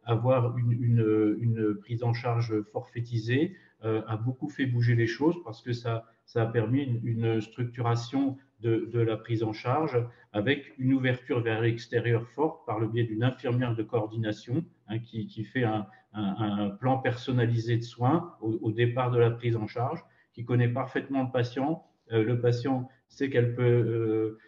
[0.05, 6.05] avoir une, prise en charge forfaitisée a beaucoup fait bouger les choses parce que ça,
[6.25, 9.97] ça a permis une structuration de, la prise en charge
[10.33, 15.43] avec une ouverture vers l'extérieur forte par le biais d'une infirmière de coordination hein, qui,
[15.43, 20.03] fait un, plan personnalisé de soins au, départ de la prise en charge,
[20.33, 21.85] qui connaît parfaitement le patient.
[22.11, 24.39] Euh, le patient sait qu'elle peut euh,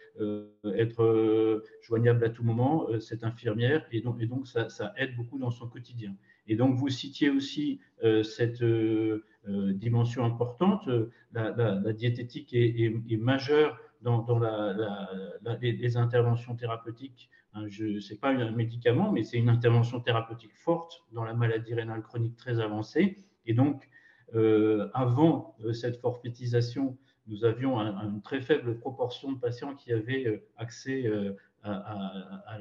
[0.64, 5.68] euh, être joignable à tout moment, cette infirmière, et donc, ça, aide beaucoup dans son
[5.68, 6.14] quotidien.
[6.46, 7.80] Et donc, vous citiez aussi
[8.22, 8.62] cette
[9.44, 10.88] dimension importante.
[11.32, 14.26] La, diététique est majeure dans,
[15.60, 17.30] les, interventions thérapeutiques.
[17.54, 21.74] Hein, ce n'est pas un médicament, mais c'est une intervention thérapeutique forte dans la maladie
[21.74, 23.24] rénale chronique très avancée.
[23.46, 23.88] Et donc,
[24.94, 31.10] avant cette forfaitisation, nous avions une très faible proportion de patients qui avaient euh, accès
[31.62, 32.58] à,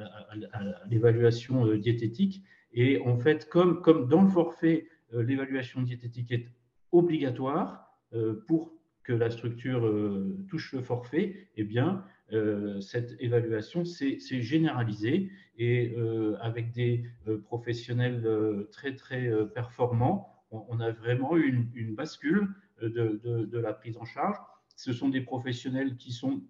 [0.90, 2.42] l'évaluation diététique.
[2.72, 6.48] Et en fait, comme, comme dans le forfait, l'évaluation diététique est
[6.92, 8.00] obligatoire
[8.48, 8.74] pour
[9.04, 15.94] que la structure euh, touche le forfait, eh bien, euh, cette évaluation s'est généralisée et
[15.98, 17.06] euh, avec des
[17.46, 18.26] professionnels
[18.72, 22.48] très, très performants, on, a vraiment eu une, bascule
[22.82, 24.38] de, la prise en charge.
[24.76, 26.42] Ce sont des professionnels qui sont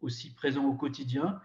[0.00, 1.40] aussi présents au quotidien,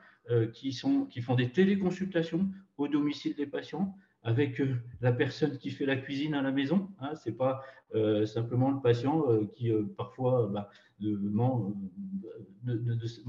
[0.53, 3.95] qui, sont, qui font des téléconsultations au domicile des patients,
[4.27, 6.89] avec euh, la personne qui fait la cuisine à la maison.
[6.99, 7.63] Hein, Ce n'est pas
[7.95, 11.13] euh, simplement le patient euh, qui parfois bah, ne,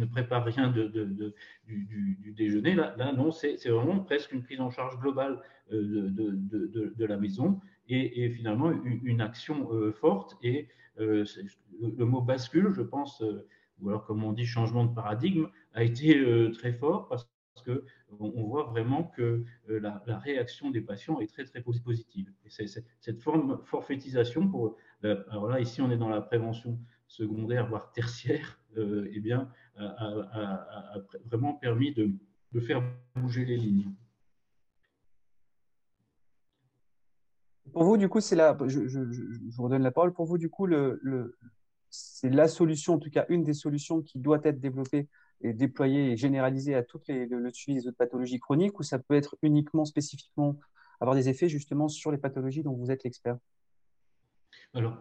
[0.07, 0.89] prépare rien de,
[1.67, 2.75] du, déjeuner.
[2.75, 8.73] Là, non, c'est vraiment presque une prise en charge globale de, la maison et, finalement
[8.73, 10.37] une, action forte.
[10.43, 11.25] Et le,
[11.81, 13.23] le, mot bascule, je pense,
[13.81, 17.29] ou alors comme on dit changement de paradigme, a été très fort parce
[17.65, 17.85] que
[18.21, 22.33] on voit vraiment que euh, la, réaction des patients est très, très positive.
[22.45, 22.67] Et
[23.01, 24.51] cette forme forfaitisation,
[25.05, 29.51] euh, alors là, ici, on est dans la prévention secondaire, voire tertiaire, euh, eh bien,
[29.77, 32.11] a, vraiment permis de,
[32.61, 32.83] faire
[33.15, 33.93] bouger les lignes.
[37.79, 40.13] Pour vous, du coup, c'est je, vous redonne la parole.
[40.13, 40.67] Pour vous, du coup,
[41.91, 45.07] c'est la solution, en tout cas une des solutions qui doit être développée
[45.43, 48.99] et déployé et généralisé à toutes les, le, suivi des autres pathologies chroniques ou ça
[48.99, 50.59] peut être uniquement spécifiquement
[50.99, 53.39] avoir des effets justement sur les pathologies dont vous êtes l'expert?
[54.75, 54.99] Alors,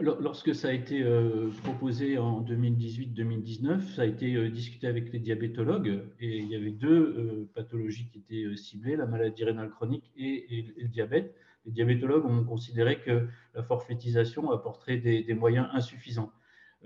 [0.00, 5.18] lorsque ça a été euh, proposé en 2018-2019, ça a été euh, discuté avec les
[5.18, 10.12] diabétologues et il y avait deux euh, pathologies qui étaéph ciblées, la maladie rénale chronique
[10.16, 11.34] et, le diabète.
[11.66, 16.30] Les diabétologues ont considéré que la forfaitisation apporterait des moyens insuffisants.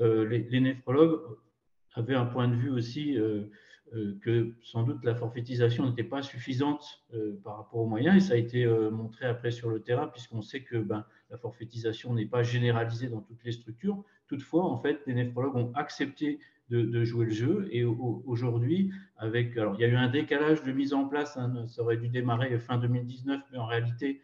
[0.01, 1.21] Euh, les, néphrologues
[1.95, 3.17] avaient un point de vue aussi
[4.23, 7.05] que sans doute la forfaitisation n'était pas suffisante
[7.43, 10.63] par rapport aux moyens et ça a été montré après sur le terrain puisqu'on sait
[10.63, 14.05] que ben, la forfaitisation n'est pas généralisée dans toutes les structures.
[14.27, 16.39] Toutefois, en fait, les néphrologues ont accepté
[16.71, 20.73] de, jouer le jeu et aujourd'hui, avec alors il y a eu un décalage de
[20.73, 24.21] mise en place, hein, ça aurait dû démarrer fin 2019, mais en réalité,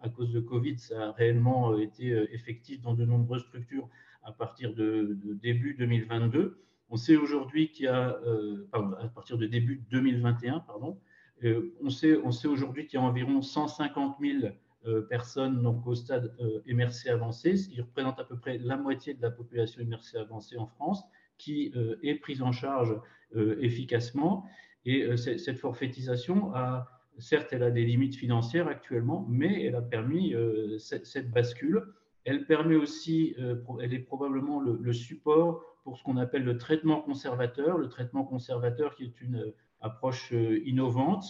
[0.00, 3.88] à cause de Covid, ça a réellement été effectif dans de nombreuses structures
[4.22, 6.60] à partir de, début 2022.
[6.92, 10.98] On sait aujourd'hui qu'il y a, euh, à partir de début 2021, pardon,
[11.44, 14.52] euh, on sait, aujourd'hui qu'il y a environ 150 000
[14.86, 16.34] euh, personnes donc, au stade
[16.66, 20.56] MRC avancé, ce qui représente à peu près la moitié de la population MRC avancée
[20.58, 21.04] en France,
[21.38, 21.72] qui
[22.02, 22.94] est prise en charge
[23.34, 24.44] efficacement.
[24.84, 30.34] Et cette forfaitisation a, certes, elle a des limites financières actuellement, mais elle a permis
[30.78, 31.94] cette bascule
[32.26, 33.34] elle permet aussi,
[33.80, 37.76] elle est probablement le, support pour ce qu'on appelle le traitement conservateur.
[37.76, 41.24] Le traitement conservateur qui est une euh, approche euh, innovante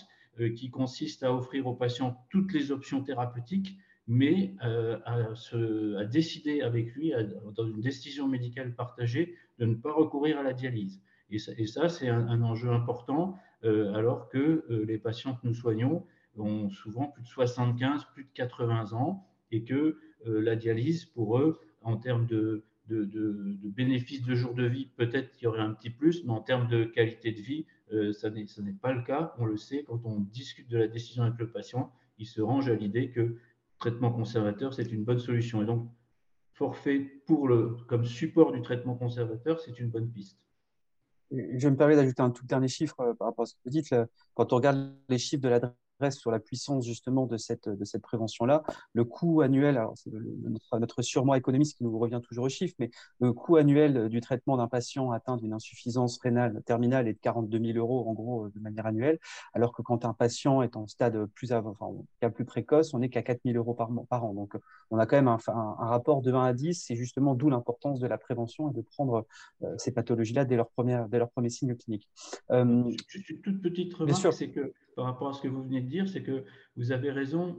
[0.57, 7.12] qui consiste à offrir aux patients toutes les options thérapeutiques, mais à, décider avec lui,
[7.55, 11.03] dans une décision médicale partagée, de ne pas recourir à la dialyse.
[11.31, 16.07] Et ça, c'est un, enjeu important, alors que les patients que nous soignons
[16.38, 21.38] ont souvent plus de 75, plus de 80 ans, et que euh, la dialyse, pour
[21.38, 25.72] eux, en termes de, de, bénéfices de jour de vie, peut-être qu'il y aurait un
[25.72, 29.35] petit plus, mais en termes de qualité de vie, euh, ça n'est pas le cas.
[29.38, 32.68] On le sait, quand on discute de la décision avec le patient, il se range
[32.68, 33.37] à l'idée que
[33.79, 35.62] traitement conservateur, c'est une bonne solution.
[35.62, 35.88] Et donc,
[36.53, 40.38] forfait pour le, comme support du traitement conservateur, c'est une bonne piste.
[41.31, 43.70] Je me permets d'ajouter un tout dernier chiffre euh, par rapport à ce que vous
[43.70, 43.94] dites.
[44.35, 45.48] Quand on regarde les chiffres de
[46.00, 48.62] l'adresse sur la puissance justement de cette, de cette prévention-là.
[48.94, 52.74] Le coût annuel, alors c'est notre, notre surmoi économiste qui nous revient toujours aux chiffres,
[52.78, 57.18] mais le coût annuel du traitement d'un patient atteint d'une insuffisance rénale terminale est de
[57.18, 59.18] 42 000 euros en gros de manière annuelle,
[59.52, 61.90] alors que quand un patient est en stade plus, enfin,
[62.30, 64.34] plus précoce, on n'est qu'à 4 000 euros par, par, an.
[64.34, 64.56] Donc
[64.90, 68.00] on a quand même un, un, rapport de 1 à 10, c'est justement d'où l'importance
[68.00, 69.26] de la prévention et de prendre
[69.62, 72.08] euh, ces pathologies-là dès leur, première, dès leur premier signe clinique.
[72.50, 72.90] Euh,
[73.42, 76.22] toute petite remarque, c'est que par rapport à ce que vous venez de dire, c'est
[76.22, 76.44] que
[76.76, 77.56] vous avez raison,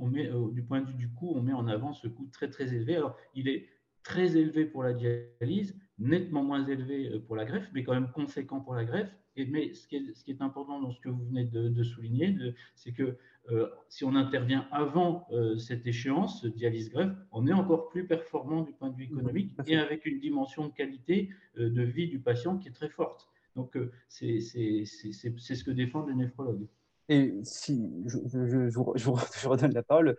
[0.00, 2.26] on, met, euh, du point de vue du coût, on met en avant ce coût
[2.32, 2.96] très très élevé.
[2.96, 3.68] Alors, il est
[4.02, 8.10] très élevé pour la dialyse, nettement moins élevé euh, pour la greffe, mais quand même
[8.10, 9.14] conséquent pour la greffe.
[9.36, 11.82] Et, mais ce qui, est, ce qui est important dans ce que vous venez de,
[11.82, 12.34] souligner,
[12.74, 13.18] c'est que
[13.50, 18.88] euh, si on intervient avant cette échéance, dialyse-greffe, on est encore plus performant du point
[18.88, 22.72] de vue économique et avec une dimension de qualité de vie du patient qui est
[22.72, 23.28] très forte.
[23.56, 23.76] Donc,
[24.08, 26.66] c'est ce que défendent les néphrologues.
[27.10, 28.78] Et si je, je, je,
[29.48, 30.16] redonne la parole,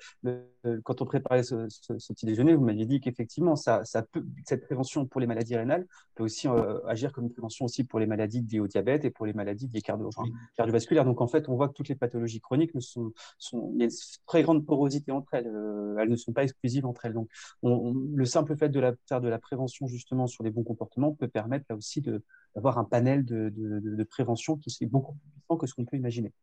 [0.83, 1.67] quand on préparait ce,
[2.13, 5.85] petit déjeuner, vous m'aviez dit qu'effectivement, ça, ça peut, cette prévention pour les maladies rénales
[6.15, 9.11] peut aussi euh, agir comme une prévention aussi pour les maladies liées au diabète et
[9.11, 10.09] pour les maladies liées cardio,
[10.57, 11.05] cardiovasculaires.
[11.05, 13.83] Donc en fait, on voit que toutes les pathologies chroniques ne sont, sont, il y
[13.83, 13.91] a une
[14.25, 15.47] très grande porosité entre elles.
[15.47, 17.13] Euh, elles ne sont pas exclusives entre elles.
[17.13, 17.29] Donc
[17.61, 21.27] le simple fait de la, faire de la prévention justement sur les bons comportements peut
[21.27, 25.29] permettre là aussi d'avoir un panel de, de, de, de prévention qui est beaucoup plus
[25.29, 26.33] puissant que ce qu'on peut imaginer.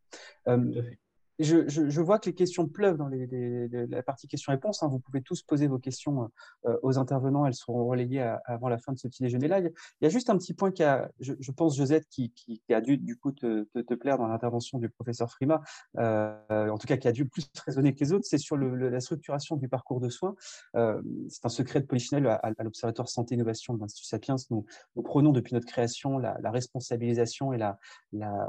[0.44, 0.98] Ähm,
[1.40, 4.82] Euh, je, vois que les questions pleuvent dans la partie questions-réponses.
[4.82, 4.88] Hein.
[4.88, 6.30] Vous pouvez tous poser vos questions
[6.66, 7.46] euh, aux intervenants.
[7.46, 9.60] Elles seront relayées avant la fin de ce petit déjeuner-là.
[9.60, 12.32] Il, y a juste un petit point qui a, je, pense, Josette, qui,
[12.70, 15.62] a dû du coup te, plaire dans l'intervention du professeur Frima,
[15.98, 19.00] euh, en tout cas qui a dû plus résonner que les autres, c'est sur la
[19.00, 20.34] structuration du parcours de soins.
[20.74, 24.36] Euh, c'est un secret de Polichinelle à, l'Observatoire Santé Innovation de l'Institut Sapiens.
[24.50, 24.64] Nous,
[24.96, 27.78] nous, prenons depuis notre création la, responsabilisation et la,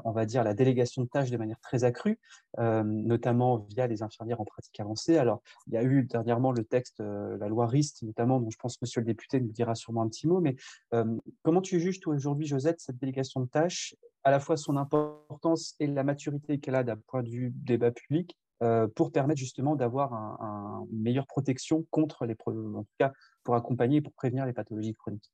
[0.05, 2.19] on va dire, la délégation de tâches de manière très accrue.
[2.59, 5.17] Euh, notamment via les infirmières en pratique avancée.
[5.17, 8.57] Alors, il y a eu dernièrement le texte, euh, la loi RIST, notamment, dont je
[8.57, 10.55] pense que monsieur le député nous dira sûrement un petit mot, mais
[10.93, 14.77] euh, comment tu juges, toi, aujourd'hui, Josette, cette délégation de tâches, à la fois son
[14.77, 18.37] importance et la maturité qu'elle a d'un point de vue débat public,
[18.95, 20.13] pour permettre justement d'avoir
[20.91, 23.13] une meilleure protection contre les, en tout cas
[23.43, 25.31] pour accompagner et pour prévenir les pathologies chroniques?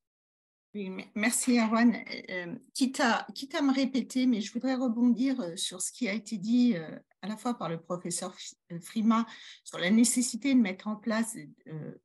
[1.16, 1.96] Merci Erwan.
[2.32, 6.10] Euh, quitte, à, quitte, à, me répéter, mais je voudrais rebondir euh, sur ce qui
[6.10, 8.36] a été dit euh, à la fois par le professeur
[8.82, 9.28] Frima
[9.64, 11.38] sur la nécessité de mettre en place,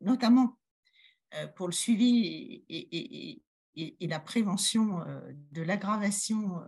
[0.01, 0.59] notamment
[1.57, 5.01] pour le suivi et la prévention
[5.51, 6.63] de l'aggravation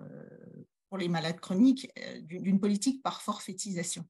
[0.89, 4.05] pour les malades chroniques, d'une politique par forfaitisation.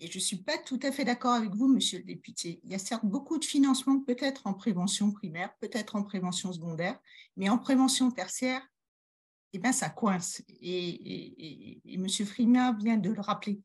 [0.00, 2.58] Et je ne suis pas tout à fait d'accord avec vous, monsieur le député.
[2.64, 6.98] Il y a certes beaucoup de financement, peut-être en prévention primaire, peut-être en prévention secondaire,
[7.36, 8.66] mais en prévention tertiaire,
[9.52, 10.42] eh bien, ça coince.
[10.48, 13.60] Et, et, monsieur Frima vient de le rappeler.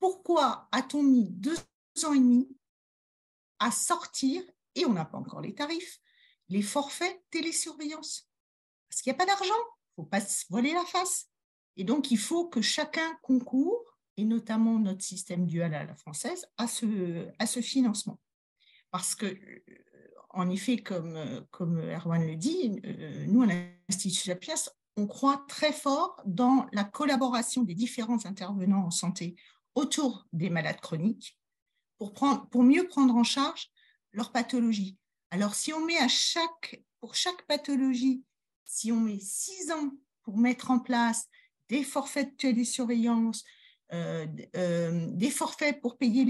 [0.00, 1.56] Pourquoi a-t-on mis deux
[2.04, 2.48] ans et demi
[3.60, 4.42] à sortir,
[4.74, 6.00] et on n'a pas encore les tarifs,
[6.48, 8.28] les forfaits télésurveillance?
[8.88, 11.28] Parce qu'il n'y a pas d'argent, il ne faut pas se voler la face.
[11.76, 13.87] Et donc, il faut que chacun concourt
[14.18, 18.20] et notamment notre système dual à la française, à ce, à ce financement.
[18.90, 19.38] Parce que,
[20.30, 24.56] en effet, comme, comme Erwan le dit, euh, nous, à l'Institut Sapiens,
[24.96, 29.36] on croit très fort dans la collaboration des différents intervenants en santé
[29.76, 31.38] autour des malades chroniques
[31.96, 33.70] pour, prendre, pour mieux prendre en charge
[34.12, 34.98] leur pathologie.
[35.30, 38.24] Alors, si on met à chaque, pour chaque pathologie,
[38.64, 41.28] si on met six ans pour mettre en place
[41.68, 43.44] des forfaits de télésurveillance,
[43.90, 46.24] des forfaits pour payer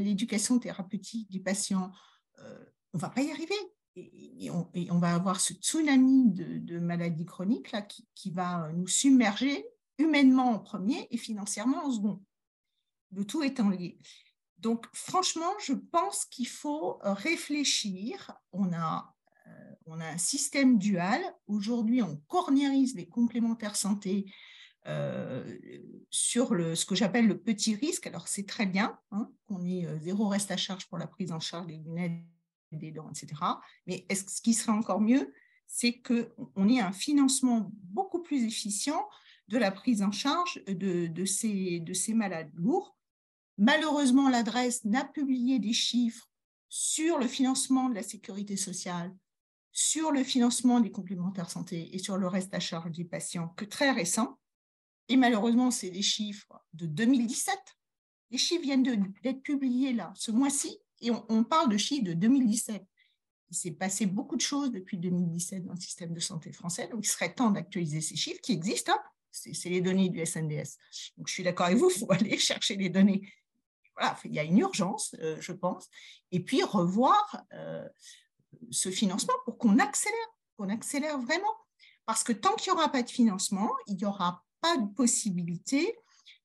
[0.00, 1.92] l'éducation thérapeutique du patient,
[2.38, 3.54] euh, on ne va pas y arriver.
[3.94, 9.66] Et, on, va avoir ce tsunami de, maladies chroniques là, qui, va nous submerger
[9.98, 12.22] humainement en premier et financièrement en second.
[13.10, 13.98] Le tout étant lié.
[14.56, 18.32] Donc, franchement, je pense qu'il faut réfléchir.
[18.52, 19.14] On a,
[19.84, 21.20] on a un système dual.
[21.46, 24.32] Aujourd'hui, on cornérise les complémentaires santé
[24.86, 25.44] euh,
[26.10, 28.06] sur ce que j'appelle le petit risque.
[28.06, 31.32] Alors, c'est très bien hein, qu'on ait euh, zéro reste à charge pour la prise
[31.32, 32.24] en charge des lunettes,
[32.72, 33.40] des dents, etc.
[33.86, 35.32] Mais est -ce, qui serait encore mieux,
[35.66, 39.08] c'est qu'on ait un financement beaucoup plus efficient
[39.48, 42.96] de la prise en charge de, ces, de ces malades lourds.
[43.58, 46.28] Malheureusement, l'adresse n'a publié des chiffres
[46.68, 49.14] sur le financement de la sécurité sociale
[49.72, 53.64] sur le financement des complémentaires santé et sur le reste à charge des patients que
[53.64, 54.38] très récent.
[55.16, 57.56] Malheureusement, c'est des chiffres de 2017.
[58.30, 58.82] Les chiffres viennent
[59.22, 62.82] d'être publiés là, ce mois-ci, et on, parle de chiffres de 2017.
[63.50, 67.04] Il s'est passé beaucoup de choses depuis 2017 dans le système de santé français, donc
[67.04, 68.92] il serait temps d'actualiser ces chiffres qui existent.
[68.92, 69.02] Hein.
[69.32, 70.78] C'est les données du SNDS.
[71.16, 73.30] Donc je suis d'accord avec vous, il faut aller chercher les données.
[73.96, 75.88] Voilà, il y a une urgence, euh, je pense.
[76.30, 77.86] Et puis revoir euh,
[78.70, 80.18] ce financement pour qu'on accélère,
[80.56, 81.54] qu'on accélère vraiment.
[82.06, 85.94] Parce que tant qu'il n'y aura pas de financement, il n'y aura pas de possibilité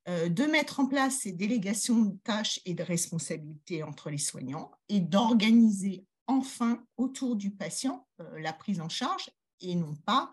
[0.09, 4.71] euh, de mettre en place ces délégations de tâches et de responsabilités entre les soignants
[4.89, 9.29] et d'organiser enfin autour du patient euh, la prise en charge
[9.61, 10.31] et non pas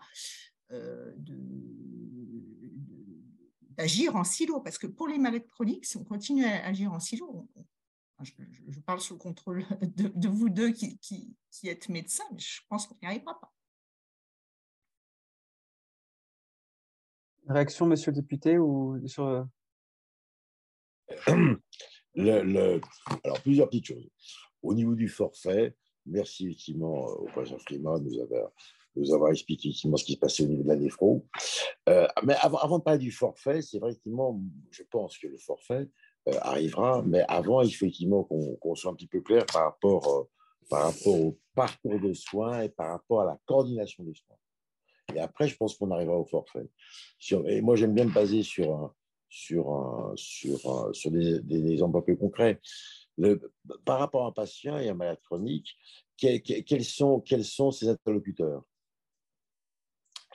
[0.71, 1.13] euh,
[3.77, 4.61] d'agir en silo.
[4.61, 7.49] Parce que pour les maladies chroniques, si on continue à agir en silo,
[8.21, 11.35] je, parle sous le contrôle de, vous deux qui, qui,
[11.67, 13.51] êtes médecins, mais je pense qu'on n'y arrivera pas.
[17.47, 19.25] Réaction, monsieur le député, ou sur...
[19.27, 19.43] Euh,
[22.15, 22.81] le,
[23.23, 24.09] alors, plusieurs petites choses.
[24.63, 25.75] Au niveau du forfait,
[26.05, 27.57] merci effectivement au président
[27.99, 28.51] de nous avoir,
[28.95, 31.27] nous avoir expliqué effectivement ce qui se passait au niveau de la néphro.
[31.89, 34.41] Euh, mais avant, avant, de parler du forfait, c'est vrai effectivement,
[34.71, 35.87] je pense que le forfait,
[36.27, 37.03] euh, arrivera.
[37.03, 40.23] Mais avant, il faut effectivement qu'on soit un petit peu clair par rapport, euh,
[40.69, 44.37] par rapport au parcours de soins et par rapport à la coordination des soins.
[45.13, 46.67] Et après, je pense qu'on arrivera au forfait.
[47.47, 48.93] et moi, j'aime bien me baser sur,
[49.29, 52.59] sur, sur, sur des, exemples un concrets.
[53.85, 55.75] Par rapport à un patient et à un malade chronique,
[56.17, 58.63] quels, sont, quels sont ses interlocuteurs?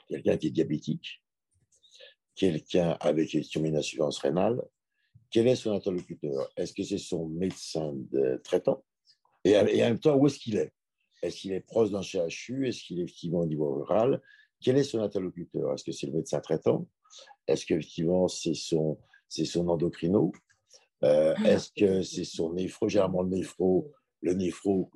[0.07, 1.23] Quelqu'un qui est diabétique,
[2.35, 4.61] quelqu'un avec une insuffisance rénale,
[5.29, 6.51] quel est son interlocuteur?
[6.57, 8.83] Est-ce que c'est son médecin de traitant
[9.43, 10.71] et, en même temps, où est-ce qu'il est?
[11.21, 14.21] Est-ce qu'il est proche d'un CHU Est-ce qu'il est effectivement au niveau rural?
[14.61, 15.73] Quel est son interlocuteur?
[15.73, 16.87] Est-ce que c'est le médecin traitant?
[17.47, 18.97] Est-ce qu'effectivement c'est son,
[19.27, 20.31] c'est son endocrino?
[21.03, 22.87] Euh, Est-ce que c'est son néphro?
[22.87, 23.91] Généralement, le néphro,
[24.21, 24.91] le néphro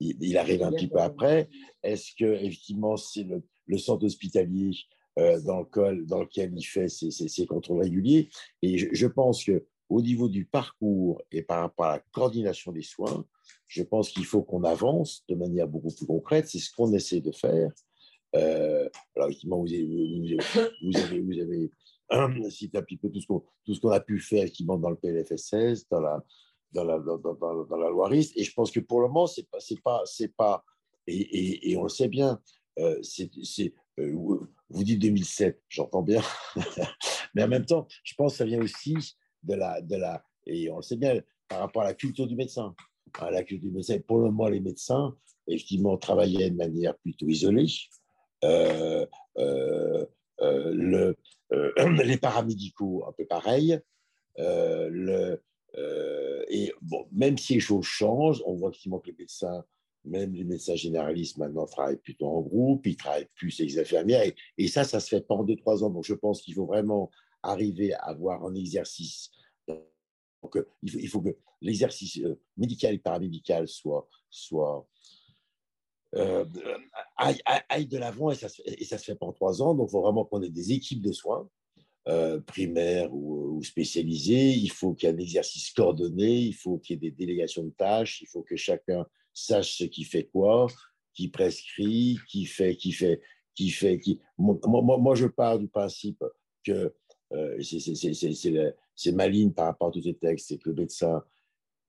[0.00, 1.48] il, arrive un petit peu après.
[1.82, 4.72] Est-ce que effectivement c'est le, le centre hospitalier
[5.18, 8.28] euh, dans, lequel, dans lequel il fait ses, ses, contrôles réguliers?
[8.62, 12.82] Et je, pense que au niveau du parcours et par rapport à la coordination des
[12.82, 13.24] soins,
[13.68, 16.48] je pense qu'il faut qu'on avance de manière beaucoup plus concrète.
[16.48, 17.70] C'est ce qu'on essaie de faire.
[18.34, 20.36] Euh, alors, effectivement, vous avez,
[20.82, 21.70] vous avez,
[22.50, 26.00] cité un petit peu tout ce qu'on, a pu faire effectivement dans le PLFSS, dans
[26.00, 26.22] la,
[26.72, 28.10] dans la, dans, la loi.
[28.12, 30.04] Et je pense que pour le moment, c'est pas, pas,
[30.36, 30.64] pas,
[31.06, 32.40] et, et, et, on le sait bien,
[32.78, 33.30] euh, c'est,
[33.98, 34.12] euh,
[34.68, 36.22] vous dites 2007, j'entends bien,
[37.34, 38.96] mais en même temps, je pense que ça vient aussi
[39.42, 42.36] de la, de la, et on le sait bien, par rapport à la culture du
[42.36, 42.74] médecin.
[43.20, 45.16] À la culture du médecin, pour le moment, les médecins,
[45.46, 47.66] effectivement, travaillaient de manière plutôt isolée.
[48.44, 49.06] Euh,
[49.38, 50.06] euh,
[50.40, 51.16] le,
[52.04, 53.78] les paramédicaux, un peu pareil.
[56.50, 59.64] et bon, même si les choses changent, on voit effectivement que les médecins
[60.04, 64.30] même les médecins généralistes maintenant travaillent plutôt en groupe, ils travaillent plus avec les infirmières,
[64.58, 65.90] et, ça, ça se fait pas en deux, trois ans.
[65.90, 67.10] Donc, je pense qu'il faut vraiment
[67.42, 69.30] arriver à avoir un exercice.
[69.70, 69.80] Euh,
[70.82, 74.86] il, faut, que l'exercice euh, médical et paramédical soit, soit
[76.16, 76.44] euh,
[77.16, 79.74] aille, de l'avant, et ça se fait en trois ans.
[79.74, 81.48] Donc, il faut vraiment qu'on ait des équipes de soins.
[82.46, 86.94] primaires ou, ou, spécialisées, il faut qu'il y ait un exercice coordonné, il faut qu'il
[86.94, 90.68] y ait des délégations de tâches, il faut que chacun sache ce qui fait quoi,
[91.14, 93.20] qui prescrit, qui fait, qui fait,
[93.54, 94.20] qui fait, qui.
[94.38, 96.22] Moi, moi, je pars du principe
[96.64, 96.94] que
[97.32, 97.60] euh,
[98.94, 101.22] c'est ma ligne par rapport à tous ces textes, c'est que le médecin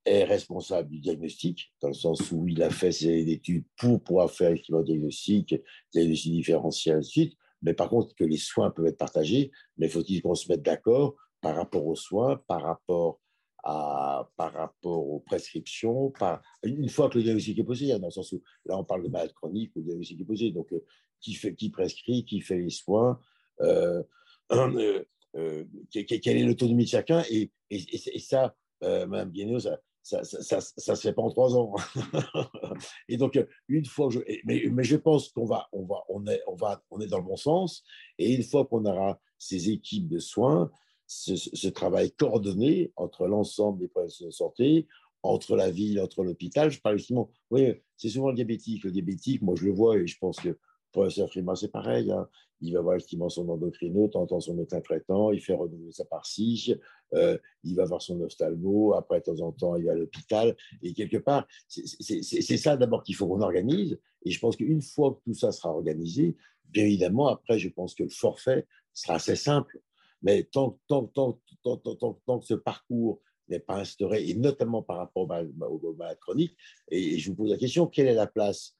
[0.06, 4.30] est responsable du diagnostic, dans le sens où il a fait ses études pour pouvoir
[4.30, 5.56] faire effectivement un diagnostic,
[5.94, 7.38] diagnostic différentiel, ainsi de suite.
[7.62, 11.16] Mais par contre, que les soins peuvent être partagés, mais faut-il qu'on se mette d'accord
[11.42, 13.20] par rapport aux soins, par rapport
[13.66, 18.12] par rapport aux prescriptions, par, une fois que le diagnostic est posé, hein, dans le
[18.12, 20.84] sens où là on parle de malade chronique, le diagnostic est posé, donc euh,
[21.20, 23.20] qui, fait, qui prescrit, qui fait les soins,
[23.62, 24.04] euh,
[24.52, 29.58] euh, quelle est l'autonomie de chacun, et, et, ça, Mme Guénéo,
[30.06, 31.74] ça, ça, ça, se fait pas en trois ans.
[33.10, 36.42] et donc, une fois, je, mais, mais je pense qu'on va, on va, on est,
[36.46, 37.84] on va, on est dans le bon sens.
[38.20, 40.70] Et une fois qu'on aura ces équipes de soins,
[41.08, 44.88] ce, travail coordonné entre l'ensemble des professionnels de santé,
[45.24, 46.70] entre la ville, entre l'hôpital.
[46.70, 48.84] Je parle justement, oui, c'est souvent le diabétique.
[48.84, 50.60] Le diabétique, moi je le vois et je pense que
[50.96, 52.12] professeur Freeman, c'est pareil.
[52.12, 52.28] Hein.
[52.62, 56.74] Il va voir effectivement son endocrino, t'entends son médecin traitant, il fait renouveler sa parcie,
[57.14, 60.56] euh, il va voir son ophtalmo, après, de temps en temps, il va à l'hôpital.
[60.82, 64.00] Et quelque part, c'est ça d'abord qu'il faut qu'on organise.
[64.24, 66.36] Et je pense qu'une fois que tout ça sera organisé,
[66.70, 69.80] bien évidemment, après, je pense que le forfait sera assez simple.
[70.22, 73.20] Mais tant, tant, tant, tant que ce parcours
[73.50, 76.58] n'est pas instauré, et notamment par rapport aux malades chroniques,
[76.90, 78.76] et je vous pose la question, quelle est la place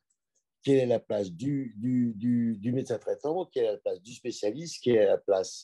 [0.66, 1.76] quelle est la place du,
[2.64, 5.64] médecin traitant, quelle est la place du spécialiste, quelle est la place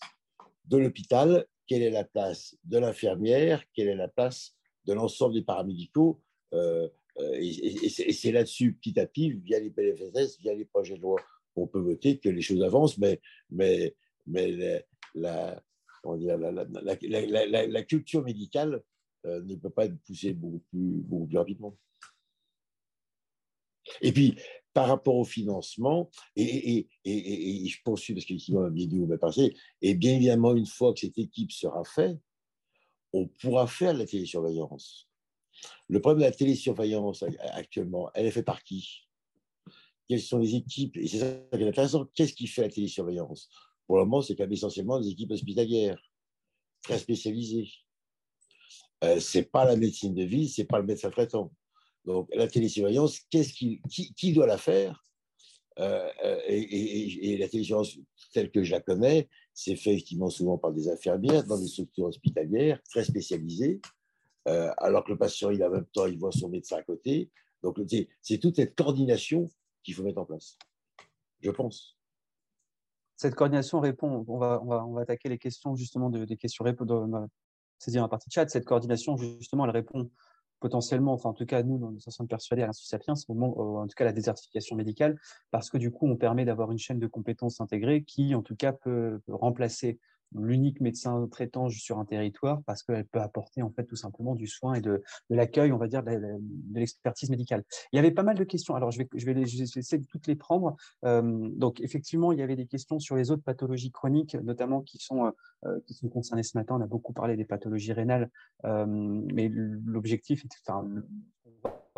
[0.66, 5.42] de l'hôpital, quelle est la place de l'infirmière, quelle est la place de l'ensemble des
[5.42, 6.22] paramédicaux.
[6.54, 6.88] Euh,
[7.18, 11.20] euh, et, c'est là-dessus, petit à petit, via les PLFSS, via les projets de loi,
[11.56, 13.20] qu'on peut voter que les choses avancent, mais,
[15.16, 15.64] la,
[17.88, 18.84] culture médicale
[19.26, 21.76] euh, ne peut pas être poussée beaucoup plus rapidement.
[24.02, 24.36] Et puis,
[24.74, 30.16] par rapport au financement, et, je poursuis parce qu'effectivement, bien dit, vous passé, et bien
[30.16, 32.18] évidemment, une fois que cette équipe sera faite,
[33.14, 35.10] on pourra faire la télésurveillance.
[35.90, 39.08] Le problème de la télésurveillance actuellement, elle est faite par qui?
[40.08, 40.98] Quelles sont les équipes?
[40.98, 42.06] Et c'est ça qui est intéressant.
[42.16, 43.50] Qu'est-ce qui fait la télésurveillance?
[43.88, 46.02] Pour le moment, c'est quand même essentiellement des équipes hospitalières,
[46.82, 47.70] très spécialisées.
[49.04, 51.52] Euh, ce n'est pas la médecine de vie, ce n'est pas le médecin traitant.
[52.06, 55.06] Donc, la télésurveillance, qui, doit la faire
[55.80, 57.98] euh, euh, et, la télésurveillance,
[58.34, 62.06] telle que je la connais, c'est fait effectivement souvent par des infirmières dans des structures
[62.06, 63.82] hospitalières très spécialisées,
[64.48, 67.30] euh, alors que le patient, il a même temps, il voit son médecin à côté.
[67.62, 67.78] Donc,
[68.22, 69.50] c'est toute cette coordination
[69.84, 70.58] qu'il faut mettre en place,
[71.42, 71.98] je pense.
[73.16, 76.66] Cette coordination répond, on va attaquer les questions justement de, des questions
[77.82, 80.10] c'est-à-dire en partie chat, cette coordination justement, elle répond
[80.62, 84.06] potentiellement, enfin en tout cas nous, nous sommes persuadés à l'Institut Sapiens, en tout cas
[84.06, 88.04] la désertification médicale, parce que du coup on permet d'avoir une chaîne de compétences intégrée
[88.04, 90.00] qui en tout cas peut remplacer
[90.36, 94.48] l'unique médecin traitant sur un territoire parce qu'elle peut apporter en fait tout simplement du
[94.48, 96.40] soin et de, l'accueil, on va dire, de,
[96.74, 97.64] l'expertise médicale.
[97.92, 98.76] Il y avait pas mal de questions.
[98.76, 100.76] Alors je vais, je vais, essayer de toutes les prendre.
[101.06, 104.98] Euh, donc effectivement, il y avait des questions sur les autres pathologies chroniques, notamment qui
[104.98, 105.32] sont
[105.66, 106.76] euh, qui sont concernées ce matin.
[106.80, 108.32] On a beaucoup parlé des pathologies rénales,
[108.66, 110.88] euh, mais l'objectif, enfin,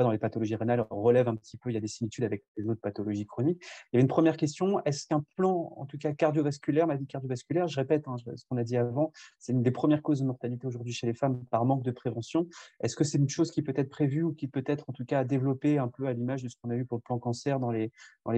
[0.01, 2.67] dans les pathologies rénales relève un petit peu, il y a des similitudes avec les
[2.67, 3.61] autres pathologies chroniques.
[3.61, 7.67] Il y avait une première question, est-ce qu'un plan, en tout cas cardiovasculaire, maladie cardiovasculaire,
[7.67, 10.65] je répète hein, ce qu'on a dit avant, c'est une des premières causes de mortalité
[10.65, 12.47] aujourd'hui chez les femmes par manque de prévention.
[12.81, 15.05] Est-ce que c'est une chose qui peut être prévue ou qui peut être en tout
[15.05, 17.59] cas développée un peu à l'image de ce qu'on a vu pour le plan cancer
[17.59, 17.91] dans les,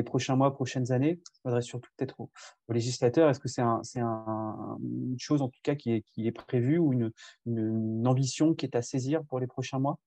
[0.03, 1.22] prochains mois, prochaines années?
[1.26, 2.30] Je m'adresse surtout peut-être aux,
[2.70, 3.30] législateurs.
[3.30, 8.08] Est-ce que c'est un, un, une chose en tout cas qui est, prévue ou une
[8.08, 9.99] ambition qui est à saisir pour les prochains mois?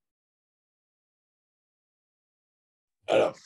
[3.18, 3.36] Alors,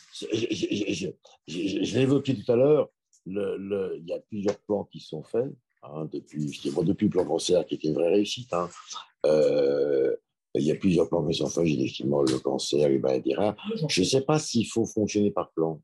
[1.47, 2.91] je, l'ai évoqué tout à l'heure,
[3.27, 5.51] il y a plusieurs plans qui sont faits,
[5.83, 8.53] hein, depuis, depuis le plan cancer qui était une vraie réussite.
[8.53, 8.69] Hein.
[9.27, 10.15] Euh,
[10.55, 13.57] il y a plusieurs plans qui sont faits, effectivement le cancer, les maladies rares.
[13.89, 15.81] Je ne sais pas s'il faut fonctionner par plan,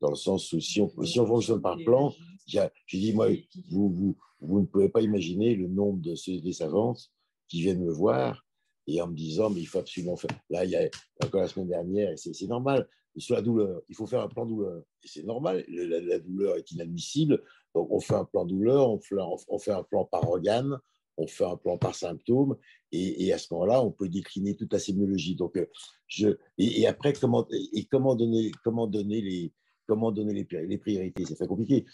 [0.00, 2.12] dans le sens où si on, fonctionne par plan,
[2.46, 3.28] je dis, moi,
[3.70, 7.10] vous, vous, ne pouvez pas imaginer le nombre de des savantes
[7.46, 8.47] qui viennent me voir
[8.88, 10.30] et en me disant, mais il faut absolument faire.
[10.48, 10.88] Là, il y a
[11.22, 14.82] encore la semaine dernière, c'est normal, sur la douleur, il faut faire un plan douleur.
[15.04, 17.42] Et c'est normal, la, douleur est inadmissible.
[17.74, 19.16] Donc, on fait un plan douleur, on fait,
[19.48, 20.78] on fait un plan par organe,
[21.18, 22.56] on fait un plan par symptôme,
[22.90, 25.34] et, à ce moment-là, on peut décliner toute la sémiologie.
[25.34, 25.66] Donc, euh,
[26.06, 29.52] je, et, après, comment, et comment donner, comment donner, les,
[29.86, 31.24] comment donner les, les priorités?
[31.26, 31.84] C'est très compliqué.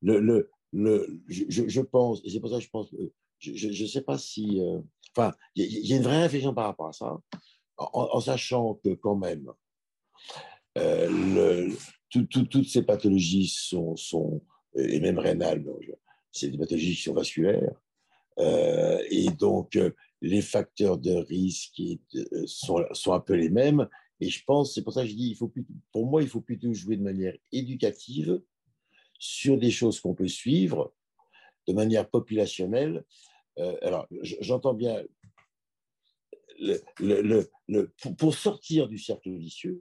[0.00, 2.94] Le, le, le, je, je, pense, et c'est pour ça que je pense,
[3.40, 4.60] je ne sais pas si.
[4.60, 4.80] Euh,
[5.16, 7.18] enfin, il y, a une vraie réflexion par rapport à ça,
[7.76, 9.50] en, sachant que, quand même,
[10.76, 11.70] euh,
[12.10, 14.42] toutes ces pathologies sont, sont,
[14.76, 15.64] et même rénales,
[16.32, 17.74] c'est des pathologies qui sont vasculaires.
[18.38, 19.78] Euh, et donc,
[20.20, 21.82] les facteurs de risque
[22.46, 23.88] sont, un peu les mêmes.
[24.20, 25.38] Et je pense, c'est pour ça que je dis,
[25.92, 28.40] pour moi, il faut plutôt jouer de manière éducative
[29.18, 30.92] sur des choses qu'on peut suivre
[31.66, 33.04] de manière populationnelle.
[33.58, 34.06] Euh, alors,
[34.40, 35.02] j'entends bien,
[36.58, 36.80] le,
[37.68, 39.80] le, pour, sortir du cercle vicieux,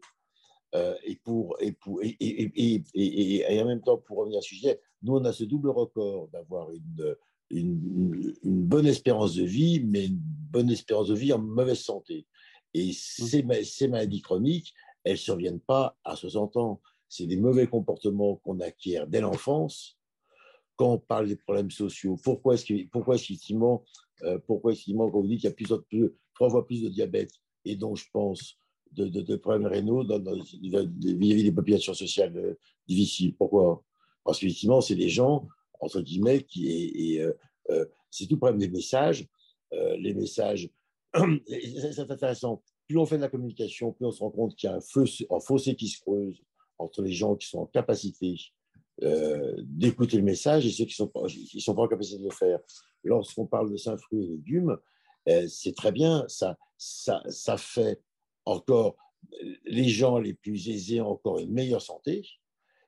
[0.76, 4.80] euh, et, pour, et, pour, et, et, et, en même temps, pour revenir au sujet,
[5.04, 7.16] nous, on a ce double record d'avoir une,
[7.50, 12.26] une, une, bonne espérance de vie, mais une bonne espérance de vie en mauvaise santé.
[12.74, 14.74] Et ces, ces maladies chroniques,
[15.04, 16.82] elles ne surviennent pas à 60 ans.
[17.10, 19.97] C'est des mauvais comportements qu'on acquiert dès l'enfance
[20.78, 23.84] quand on parle des problèmes sociaux, pourquoi est-ce que, pourquoi effectivement,
[24.24, 26.90] euh, pourquoi effectivement, quand vous dites qu'il y a plusieurs, plus, trois fois plus de
[26.90, 27.32] diabète,
[27.66, 28.58] et donc je pense
[28.92, 32.56] de, problèmes rénaux vis-à-vis des populations sociales
[32.88, 33.36] difficiles.
[33.36, 33.84] Pourquoi?
[34.24, 35.48] Parce qu'effectivement, c'est des gens,
[35.82, 36.68] entre guillemets, qui.
[36.68, 37.26] Et,
[38.10, 39.28] c'est tout le problème des messages.
[39.72, 40.70] les messages,
[41.48, 42.64] c'est intéressant.
[42.88, 45.40] Plus on fait de la communication, plus on se rend compte qu'il y a un,
[45.40, 46.42] fossé qui se creuse
[46.78, 48.38] entre les gens qui sont en capacité
[49.04, 51.12] euh, d'écouter le message et ceux qui ne sont,
[51.60, 52.60] sont pas en capacité de le faire.
[53.04, 54.78] Lorsqu'on parle de saint fruits et légumes,
[55.30, 58.02] euh, c'est très bien, ça, ça, fait
[58.46, 58.96] encore
[59.66, 62.26] les gens les plus aisés encore une meilleure santé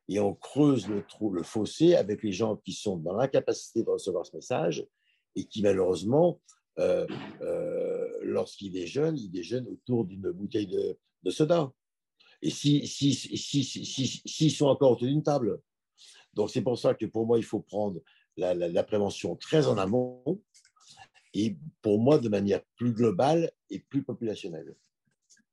[0.08, 3.90] et on creuse le trou, le fossé avec les gens qui sont dans l'incapacité de
[3.90, 4.88] recevoir ce message
[5.36, 6.42] et qui malheureusement,
[6.80, 7.06] euh,
[8.24, 11.72] lorsqu'ils déjeunent, ils déjeunent autour d'une bouteille de, de soda.
[12.42, 15.62] Et s'ils si, si, si, si, sont encore autour d'une table.
[16.34, 18.02] Donc c'est pour ça que pour moi, il faut prendre
[18.38, 20.42] la, prévention très en amont
[21.34, 24.76] et pour moi de manière plus globale et plus populationnelle.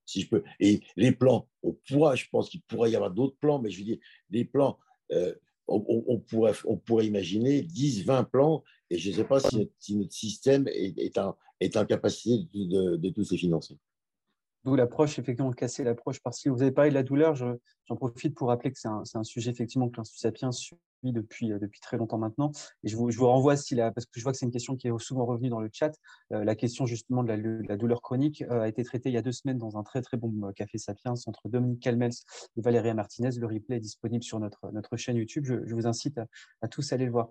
[0.05, 0.45] Si je peux.
[0.61, 3.79] Et les plans, on pourra, je pense qu'il pourrait y avoir d'autres plans, mais je
[3.79, 3.99] veux dire,
[4.31, 4.79] les plans,
[5.13, 5.35] euh,
[5.67, 10.13] on, pourrait, on pourrait imaginer 10, 20 plans, et je ne sais pas si notre,
[10.13, 13.77] système est, en, capacité de, de, de tous les financer.
[14.67, 17.35] D'où l'approche, effectivement, casser l'approche parce que vous avez parlé de la douleur.
[17.35, 20.51] J'en profite pour rappeler que c'est un, sujet, effectivement, que l'Institut Sapiens
[21.13, 22.53] depuis, euh, depuis très longtemps maintenant.
[22.85, 25.25] Et je vous, renvoie, parce que je vois que c'est une question qui est souvent
[25.25, 25.93] revenue dans le chat,
[26.33, 27.33] euh, la question justement de
[27.69, 30.03] la, douleur chronique euh, a été traitée il y a deux semaines dans un très
[30.03, 32.13] très bon Café Sapiens entre Dominique Calmels
[32.57, 33.31] et Valéria Martinez.
[33.39, 35.45] Le replay est disponible sur notre, notre chaîne YouTube.
[35.45, 36.19] Je, vous incite
[36.63, 37.29] à, tous aller le voir.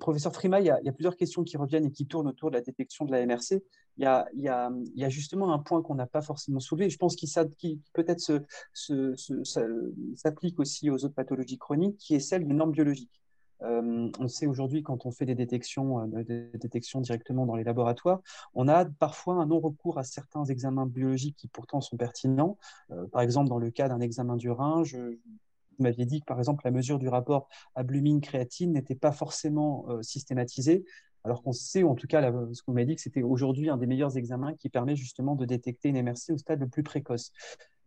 [0.00, 2.62] professeur Frima, il y, a, plusieurs questions qui reviennent et qui tournent autour de la
[2.62, 3.62] détection de la MRC.
[3.98, 6.88] Il y a, justement un point qu'on n'a pas forcément soulevé.
[6.88, 7.28] Je pense qu'il
[7.58, 8.44] qui peut-être
[10.14, 13.18] s'applique aussi aux autres pathologies chroniques, qui est celle des normes biologiques.
[13.62, 18.20] Euh, on sait aujourd'hui, quand on fait des détections, euh, directement dans les laboratoires,
[18.54, 22.56] on a parfois un non-recours à certains examens biologiques qui pourtant sont pertinents.
[22.90, 26.38] Euh, par exemple, dans le cas d'un examen du rein, vous m'aviez dit que par
[26.38, 30.84] exemple la mesure du rapport albumine-créatine n'était pas forcément systématisée,
[31.24, 33.76] alors qu'on sait, ou en tout cas ce qu'on m'a dit, que c'était aujourd'hui un
[33.76, 37.32] des meilleurs examens qui permet justement de détecter une MRC au stade le plus précoce.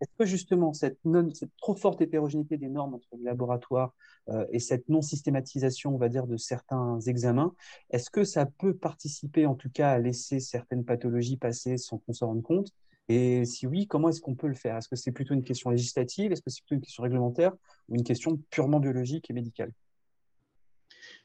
[0.02, 0.98] Est-ce que justement cette,
[1.34, 3.94] cette, trop forte hétérogénéité des normes entre les laboratoires
[4.30, 7.54] euh, et cette non-systématisation, on va dire, de certains examens,
[7.92, 12.14] est-ce que ça peut participer en tout cas à laisser certaines pathologies passer sans qu'on
[12.14, 12.74] s'en rende compte?
[13.10, 14.78] Et si oui, comment est-ce qu'on peut le faire?
[14.78, 16.32] Est-ce que c'est plutôt une question législative?
[16.32, 17.54] Est-ce que c'est plutôt une question réglementaire?
[17.90, 19.72] Ou une question purement biologique et médicale?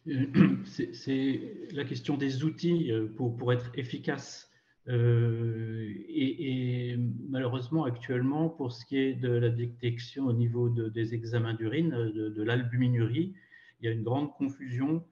[0.64, 1.40] C'est
[1.72, 4.50] la question des outils euh, pour, être efficace
[4.88, 6.96] euh, et,
[7.28, 12.42] malheureusement, actuellement, pour ce qui est de la détection au niveau des examens d'urine, de,
[12.42, 13.34] l'albuminurie,
[13.80, 15.04] il y a une grande confusion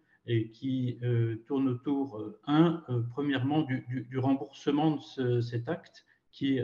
[0.53, 3.85] qui euh, tourne autour, euh, un, premièrement, du,
[4.17, 6.59] remboursement de cet acte qui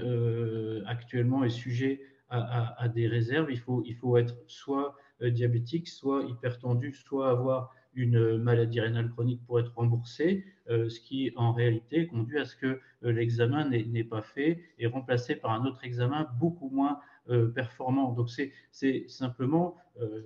[0.87, 3.49] actuellement est sujet à, des réserves.
[3.51, 9.45] Il faut, il faut être soit diabétique, soit hypertendu, soit avoir une maladie rénale chronique
[9.47, 14.05] pour être remboursé, euh, ce qui en réalité conduit à ce que euh, l'examen n'est
[14.05, 18.13] pas fait et remplacé par un autre examen beaucoup moins euh, performant.
[18.13, 19.77] Donc c'est simplement,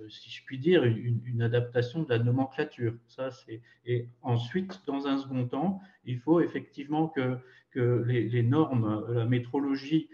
[0.07, 2.93] si je puis dire, une, adaptation de la nomenclature.
[3.07, 3.29] Ça,
[3.85, 7.37] et ensuite, dans un second temps, il faut effectivement que,
[7.75, 10.07] les, normes, la métrologie,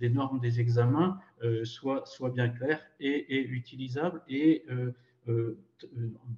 [0.00, 1.20] les normes des examens
[1.62, 2.04] soient,
[2.34, 4.64] bien claires et, utilisables et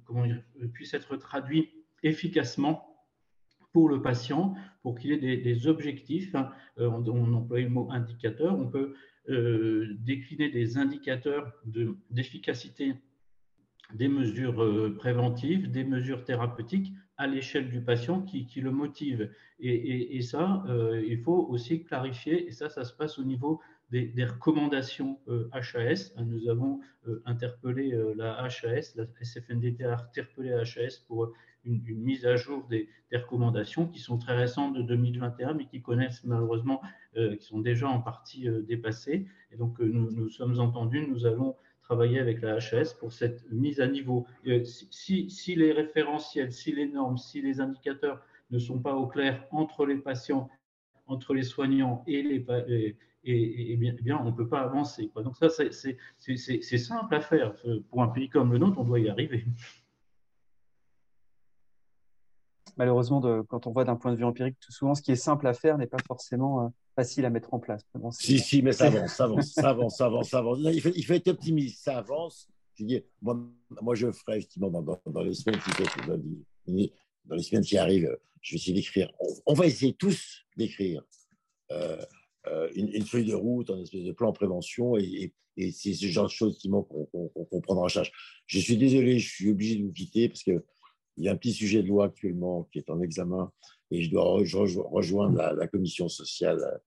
[0.05, 0.41] comment dire,
[0.73, 1.69] puisse être traduit
[2.03, 2.91] efficacement
[3.73, 6.33] pour le patient, pour qu'il ait des, objectifs.
[6.35, 6.51] Hein.
[6.79, 8.57] Euh, on, emploie le mot indicateur.
[8.57, 8.95] On peut
[9.27, 11.51] décliner des indicateurs
[12.11, 12.93] d'efficacité
[13.93, 19.31] des mesures préventives, des mesures thérapeutiques à l'échelle du patient qui, le motive.
[19.59, 20.63] Et ça,
[21.07, 23.61] il faut aussi clarifier, et ça, ça se passe au niveau
[24.03, 25.19] des, recommandations
[25.53, 26.13] HAS.
[26.17, 31.31] Euh, Nous avons euh, interpellé euh, la HAS, la SFNDT a interpellé la HAS pour
[31.63, 36.23] une, mise à jour des, recommandations qui sont très récentes de 2021, mais qui connaissent
[36.25, 36.81] malheureusement,
[37.15, 39.25] qui sont déjà en partie dépassées.
[39.51, 43.79] Et donc, nous, nous sommes entendus, nous allons travailler avec la HAS pour cette mise
[43.79, 44.27] à niveau.
[44.65, 48.21] Si, si, les référentiels, si les normes, si les indicateurs
[48.51, 50.49] ne sont pas au clair entre les patients,
[51.07, 55.09] entre les soignants et les, et, bien, bien, on ne peut pas avancer.
[55.09, 55.23] Quoi.
[55.23, 57.53] Donc ça, c'est simple à faire.
[57.89, 59.45] Pour un pays comme le nôtre, on doit y arriver.
[62.77, 65.15] Malheureusement, de, quand on voit d'un point de vue empirique, tout souvent, ce qui est
[65.15, 67.81] simple à faire n'est pas forcément euh, facile à mettre en place.
[68.11, 70.59] si, si, mais ça avance, ça avance, ça avance, ça avance, ça avance.
[70.61, 72.49] Il, faut, il faut être optimiste, ça avance.
[72.75, 73.39] Je dis, moi,
[73.81, 76.91] moi, je ferai effectivement dans, dans, les semaines qui,
[77.25, 79.11] dans les semaines qui arrivent, je vais essayer d'écrire.
[79.45, 81.01] On, va essayer tous d'écrire.
[81.71, 82.03] Euh,
[82.75, 86.57] une, feuille de route, un espèce de plan prévention, et, c'est ce genre de choses
[86.57, 88.11] qui manquent qu'on prendra en charge.
[88.45, 90.61] Je suis désolé, je suis obligé de vous quitter parce qu'il
[91.17, 93.49] y a un petit sujet de loi actuellement qui est en examen
[93.89, 96.81] et je dois rejoindre la, commission sociale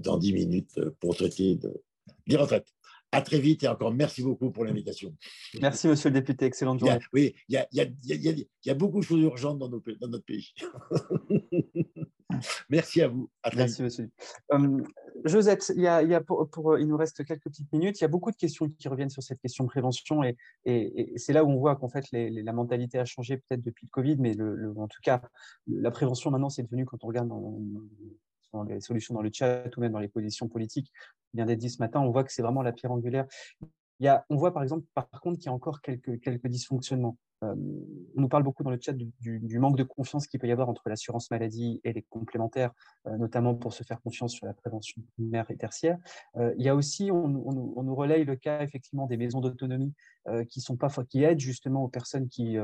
[0.00, 1.82] dans dix minutes pour traiter de,
[2.26, 2.72] des retraites.
[3.14, 5.14] À très vite et encore merci beaucoup pour l'invitation.
[5.60, 6.46] Merci, monsieur le député.
[6.46, 6.98] Excellente journée.
[7.12, 9.82] oui, il y a, y, a, y, y a, beaucoup de choses urgentes dans, nos,
[10.00, 10.54] dans notre pays.
[12.70, 13.30] merci à vous.
[13.54, 14.10] merci, monsieur.
[14.50, 14.82] Hum,
[15.26, 18.00] Josette, il, y a, pour, il nous reste quelques petites minutes.
[18.00, 21.12] Il y a beaucoup de questions qui reviennent sur cette question de prévention et, et,
[21.16, 24.16] c'est là où on voit qu'en fait la mentalité a changé peut-être depuis le Covid,
[24.18, 25.20] mais le, en tout cas,
[25.66, 27.60] la prévention maintenant, c'est devenu, quand on regarde dans,
[28.52, 30.92] dans les solutions dans le chat ou même dans les positions politiques,
[31.34, 33.26] bien d'être dit ce matin, on voit que c'est vraiment la pierre angulaire.
[34.00, 37.16] Il on voit par exemple, par contre, qu'il y a encore quelques, quelques dysfonctionnements.
[37.42, 37.54] Euh,
[38.16, 40.68] on nous parle beaucoup dans le chat du, manque de confiance qu'il peut y avoir
[40.68, 42.72] entre l'assurance maladie et les complémentaires,
[43.06, 45.98] euh, notamment pour se faire confiance sur la prévention primaire et tertiaire.
[46.36, 49.92] Euh, il y a aussi, on, nous relaye le cas effectivement des maisons d'autonomie
[50.48, 52.56] qui sont pas, qui aident justement aux personnes qui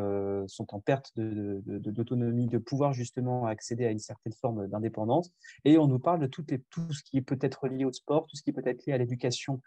[0.47, 5.33] sont en perte d'autonomie de, de, pouvoir justement accéder à une certaine forme d'indépendance.
[5.65, 6.45] Et on nous parle de tout,
[6.93, 9.61] ce qui est peut-être lié au sport, tout ce qui peut être lié à l'éducation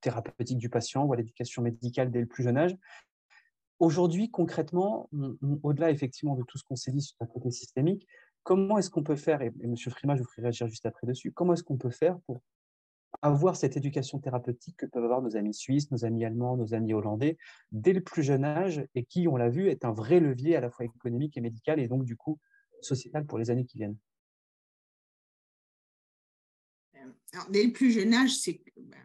[0.00, 2.76] thérapeutique du patient ou à l'éducation médicale dès le plus jeune âge.
[3.80, 5.08] Aujourd'hui, concrètement,
[5.62, 8.06] au-delà effectivement de tout ce qu'on s'est dit sur la côté systémique,
[8.42, 9.76] comment est-ce qu'on peut faire, et, M.
[9.76, 12.40] Frima, je vous ferai réagir juste après dessus, comment est-ce qu'on peut faire pour
[13.22, 16.92] avoir cette éducation thérapeutique que peuvent avoir nos amis suisses, nos amis allemands, nos amis
[16.92, 17.38] hollandais,
[17.72, 20.60] dès le plus jeune âge, et qui, on l'a vu, est un vrai levier à
[20.60, 22.38] la fois économique et médical, et donc du coup
[22.80, 23.96] sociétal pour les années qui viennent?
[27.50, 28.98] Dès le plus jeune âge, c'est ben,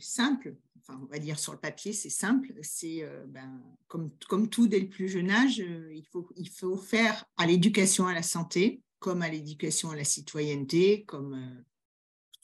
[0.00, 0.56] simple.
[0.84, 2.52] Enfin, on va dire sur le papier, c'est simple.
[2.62, 6.48] C'est euh, ben, comme, comme tout dès le plus jeune âge, euh, il, faut, il
[6.48, 11.62] faut faire à l'éducation à la santé, comme à l'éducation à la citoyenneté, comme euh,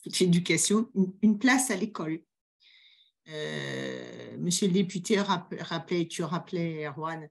[0.04, 0.88] toute l'éducation,
[1.22, 2.22] une, place à l'école.
[4.38, 7.28] monsieur le député rappelait, tu rappelais, Erwan,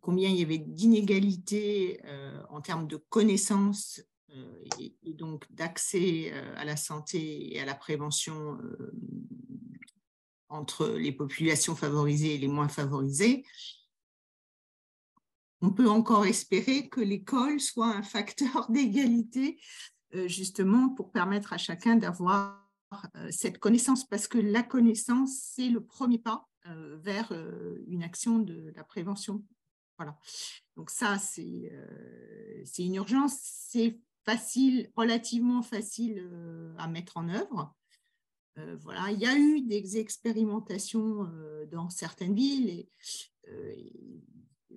[0.00, 2.00] combien il y avait d'inégalités
[2.48, 4.00] en termes de connaissances
[4.78, 8.56] et, donc d'accès à la santé et à la prévention
[10.48, 13.44] entre les populations favorisées et les moins favorisées,
[15.60, 19.60] on peut encore espérer que l'école soit un facteur d'égalité,
[20.26, 22.62] justement, pour permettre à chacun d'avoir
[23.30, 27.32] cette connaissance, parce que la connaissance, c'est le premier pas vers
[27.86, 29.44] une action de la prévention.
[29.98, 30.16] Voilà.
[30.76, 31.72] Donc ça, c'est
[32.78, 33.36] une urgence.
[33.40, 37.74] C'est facile, relativement facile euh, à mettre en œuvre.
[38.58, 42.88] Euh, voilà, il y a eu des expérimentations euh, dans certaines villes et,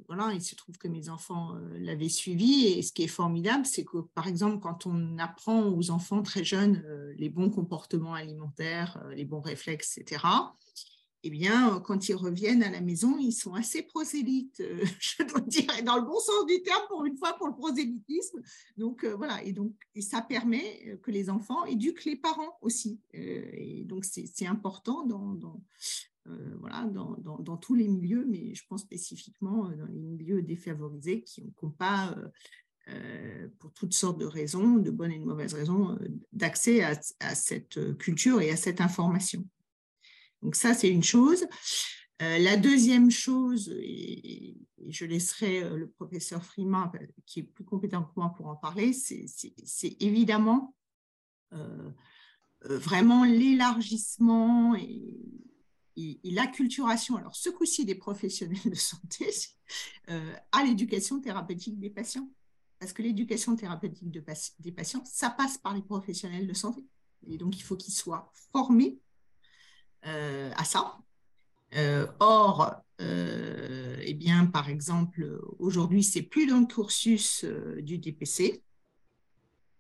[0.08, 3.84] voilà, il se trouve que mes enfants l'avaient suivi et ce qui est formidable, c'est
[3.84, 6.84] que par exemple, quand on apprend aux enfants très jeunes
[7.18, 10.24] les bons comportements alimentaires, les bons réflexes, etc.,
[11.24, 15.24] eh bien, euh, quand ils reviennent à la maison, ils sont assez prosélytes, euh, je
[15.24, 18.42] dois dire, dans le bon sens du terme, pour une fois, pour le prosélytisme.
[18.78, 23.00] Donc, euh, voilà, et donc, ça permet que les enfants éduquent les parents aussi.
[23.14, 25.62] et donc, c'est important dans,
[26.60, 31.44] voilà, dans, dans, tous les milieux, mais je pense spécifiquement dans les milieux défavorisés qui
[31.62, 32.16] n'ont pas,
[33.60, 35.98] pour toutes sortes de raisons, de bonnes et de mauvaises raisons,
[36.32, 39.44] d'accès à cette culture et à cette information.
[40.42, 41.46] Donc ça, c'est une chose.
[42.22, 47.64] Euh, la deuxième chose, et, je laisserai euh, le professeur Frima, euh, qui est plus
[47.64, 50.76] compétent que moi pour en parler, c'est évidemment
[52.62, 55.18] vraiment l'élargissement et,
[56.24, 59.30] l'acculturation, alors ce coup-ci des professionnels de santé,
[60.08, 62.30] à l'éducation thérapeutique des patients.
[62.78, 66.86] Parce que l'éducation thérapeutique des patients, ça passe par les professionnels de santé.
[67.28, 69.00] Et donc, il faut qu'ils soient formés
[70.04, 71.00] à ça.
[71.76, 77.46] Euh, or, euh, eh bien, par exemple, aujourd'hui, c'est plus dans le cursus
[77.82, 78.64] du DPC.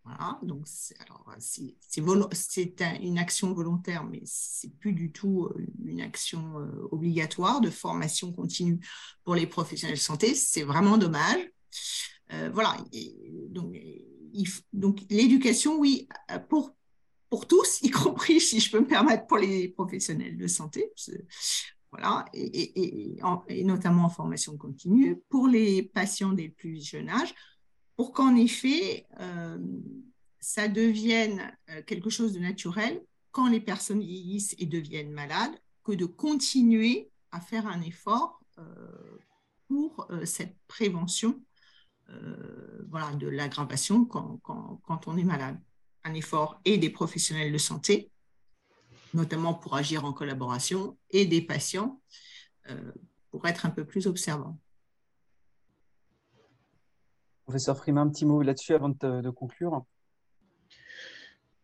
[0.06, 0.96] Voilà, donc c'est
[3.02, 5.50] une action volontaire, mais c'est plus du tout
[5.84, 6.56] une action
[6.92, 8.80] obligatoire de formation continue
[9.24, 10.34] pour les professionnels de santé.
[10.34, 11.52] C'est vraiment dommage.
[12.54, 12.78] voilà,
[13.50, 13.76] donc,
[14.74, 16.08] donc l'éducation, oui,
[16.50, 16.76] pour
[17.30, 20.92] pour tous, y compris, si je peux me permettre, pour les professionnels de santé.
[21.92, 23.18] Voilà, et,
[23.64, 27.34] notamment en formation continue, pour les patients des plus jeunes âges,
[27.96, 29.58] pour qu'en effet, euh,
[30.40, 35.52] ça devienne euh, quelque chose de naturel quand les personnes vieillissent et deviennent malades,
[35.84, 39.18] que de continuer à faire un effort euh,
[39.68, 41.40] pour cette prévention
[42.90, 45.60] voilà, de l'aggravation quand, quand, on est malade.
[46.04, 48.12] Un effort et des professionnels de santé,
[49.14, 52.02] notamment pour agir en collaboration, et des patients
[52.70, 52.92] euh,
[53.32, 54.60] pour être un peu plus observants.
[57.44, 59.84] Professeur Frima, un petit mot là-dessus avant de, conclure.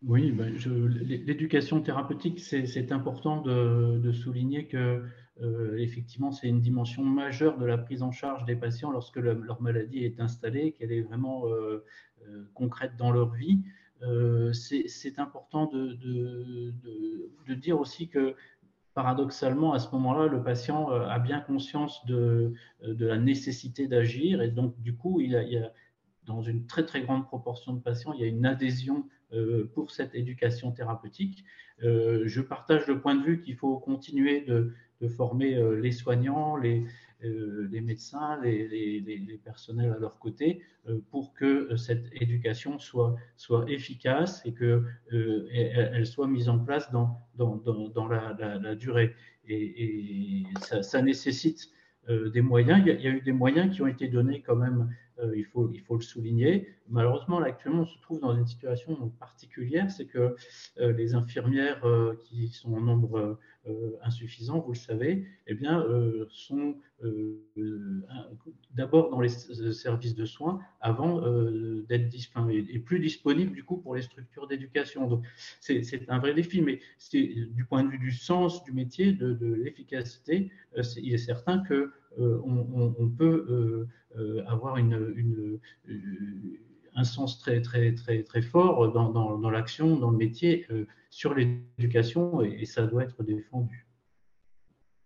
[0.02, 0.56] Oui, ben,
[1.04, 5.04] l'éducation thérapeutique, c'est important de, souligner que
[5.42, 9.62] euh, effectivement, c'est une dimension majeure de la prise en charge des patients lorsque leur
[9.62, 11.84] maladie est installée, qu'elle est vraiment euh,
[12.28, 13.62] euh, concrète dans leur vie.
[14.54, 16.74] C'est important de,
[17.56, 18.36] dire aussi que
[18.94, 24.80] paradoxalement, à ce moment-là, le patient a bien conscience de, la nécessité d'agir et donc,
[24.82, 25.72] du coup, il, y a,
[26.26, 29.06] dans une très très grande proportion de patients, il y a une adhésion
[29.74, 31.44] pour cette éducation thérapeutique.
[31.80, 34.74] je partage le point de vue qu'il faut continuer de,
[35.08, 36.86] former euh, les soignants, les, euh,
[37.26, 43.16] les médecins, les, personnels à leur côté, euh, pour que cette éducation soit,
[43.68, 47.20] efficace et qu'elle elle soit mise en place dans,
[48.10, 49.14] la, durée.
[49.48, 51.70] Et, ça, nécessite
[52.10, 52.82] des moyens.
[52.86, 54.90] Il y, a, eu des moyens qui ont été donnés quand même,
[55.36, 56.68] il, faut, le souligner.
[56.90, 60.36] Malheureusement, actuellement, on se trouve dans une situation particulière, c'est que
[60.78, 61.84] les infirmières
[62.26, 63.40] qui sont en nombre euh,
[64.04, 67.42] insuffisants, vous le savez, eh bien, euh, sont euh,
[68.74, 71.22] d'abord dans les services de soins avant
[71.88, 72.10] d'être
[72.50, 75.08] et plus disponibles du coup pour les structures d'éducation.
[75.08, 75.26] Donc,
[75.60, 76.80] c'est un vrai défi, mais
[77.12, 80.52] du point de vue du sens du métier, de, l'efficacité,
[80.98, 83.88] il est certain que on, peut
[84.48, 85.60] avoir une,
[86.96, 90.68] un sens très, très, très, très fort dans, dans, l'action, dans le métier
[91.10, 93.85] sur l'éducation et, ça doit être défendu.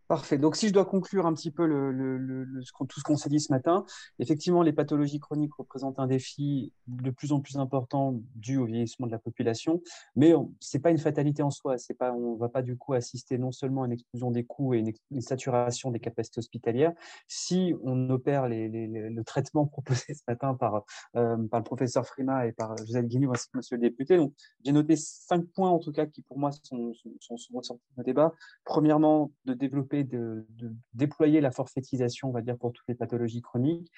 [0.09, 0.39] Parfait.
[0.39, 3.85] Donc, si je dois conclure un petit peu tout ce qu'on s'est dit ce matin,
[4.17, 9.05] effectivement, les pathologies chroniques représentent un défi de plus en plus important dû au vieillissement
[9.05, 9.83] de la population,
[10.15, 11.75] mais ce n'est pas une fatalité en soi.
[11.99, 14.73] Pas, on ne va pas du coup assister non seulement à une explosion des coûts
[14.73, 14.79] et
[15.11, 16.93] une, saturation des capacités hospitalières
[17.27, 20.85] si on opère le traitement proposé ce matin par,
[21.17, 24.17] euh, par le professeur Frima et par Joseph Guignou ainsi que monsieur le député.
[24.17, 24.33] Donc,
[24.65, 28.03] j'ai noté cinq points en tout cas qui pour moi sont, sont, sont ressortis de
[28.03, 28.33] débat.
[28.65, 30.45] Premièrement, de développer de,
[30.93, 33.91] déployer la forfaitisation, on va dire, pour toutes les pathologies chroniques,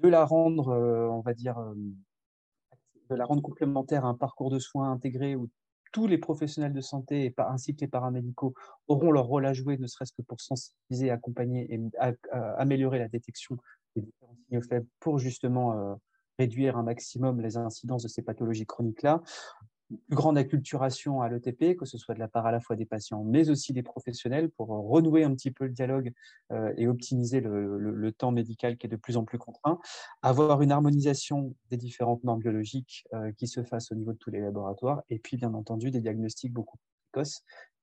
[0.00, 1.74] de la rendre, euh, on va dire, euh,
[3.10, 5.48] de la rendre complémentaire à un parcours de soins intégré où
[5.92, 8.54] tous les professionnels de santé ainsi que les paramédicaux
[8.88, 11.80] auront leur rôle à jouer, ne serait-ce que pour sensibiliser, accompagner et
[12.58, 13.56] améliorer la détection
[13.94, 15.94] des différents signaux faibles pour justement euh,
[16.38, 19.22] réduire un maximum les incidences de ces pathologies chroniques-là
[19.86, 22.86] plus grande acculturation à l'ETP, que ce soit de la part à la fois des
[22.86, 26.12] patients, mais aussi des professionnels, pour renouer un petit peu le dialogue
[26.52, 29.78] euh, et optimiser le, temps médical qui est de plus en plus contraint,
[30.22, 34.30] avoir une harmonisation des différentes normes biologiques euh, qui se fassent au niveau de tous
[34.30, 36.78] les laboratoires, et puis bien entendu des diagnostics beaucoup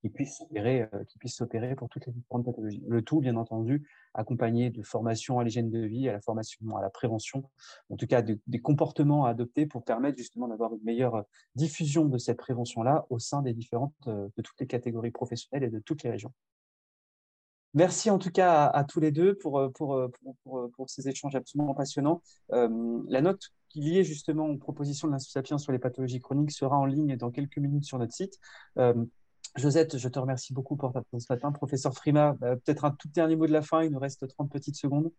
[0.03, 2.83] qui puissent s'opérer, euh, qui puissent s'opérer pour toutes les différentes pathologies.
[2.85, 6.81] Le tout, bien entendu, accompagné de formation à l'hygiène de vie, à la formation à
[6.81, 7.49] la prévention,
[7.89, 11.21] en tout cas des comportements à adopter pour permettre justement d'avoir une meilleure euh,
[11.55, 15.71] diffusion de cette prévention-là au sein des différentes, euh, de toutes les catégories professionnelles et
[15.71, 16.33] de toutes les régions.
[17.73, 19.99] Merci en tout cas à, tous les deux pour, pour,
[20.43, 22.21] pour, ces échanges absolument passionnants.
[22.49, 27.17] la note liée justement aux propositions de l'Institut sur les pathologies chroniques sera en ligne
[27.17, 28.39] dans quelques minutes sur notre site.
[29.55, 31.51] Josette, je te remercie beaucoup pour ta réponse ce matin.
[31.51, 34.51] Professeur Frima, bah, peut-être un tout dernier mot de la fin, il nous reste 30
[34.51, 35.11] petites secondes.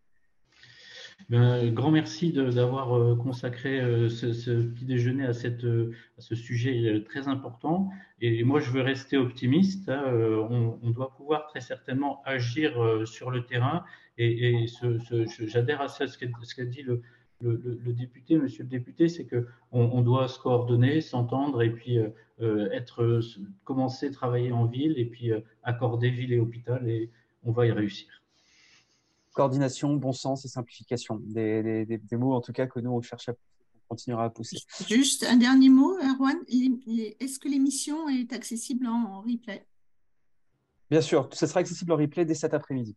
[1.29, 5.31] Ben, grand merci d'avoir euh, consacré euh, ce, petit déjeuner à,
[5.63, 7.89] euh, ce sujet très important.
[8.19, 9.89] Et moi, je veux rester optimiste.
[9.89, 12.73] Hein, on, doit pouvoir très certainement agir
[13.05, 13.85] sur le terrain.
[14.17, 14.65] Et,
[15.39, 17.01] j'adhère à ce qu'a dit le,
[17.93, 21.99] député, monsieur le député, c'est qu'on on doit se coordonner, s'entendre et puis
[22.41, 23.21] être,
[23.63, 27.11] commencer à travailler en ville et puis euh, accorder ville et hôpital et
[27.43, 28.07] on va y réussir.
[29.33, 33.33] Coordination, bon sens et simplification, des, mots en tout cas que nous on cherche à
[33.87, 34.57] continuera à pousser.
[34.87, 36.37] Juste un dernier mot, Erwan.
[37.19, 39.63] Est-ce que l'émission est accessible en replay?
[40.89, 42.95] Bien sûr, ce sera accessible en replay dès cet après-midi.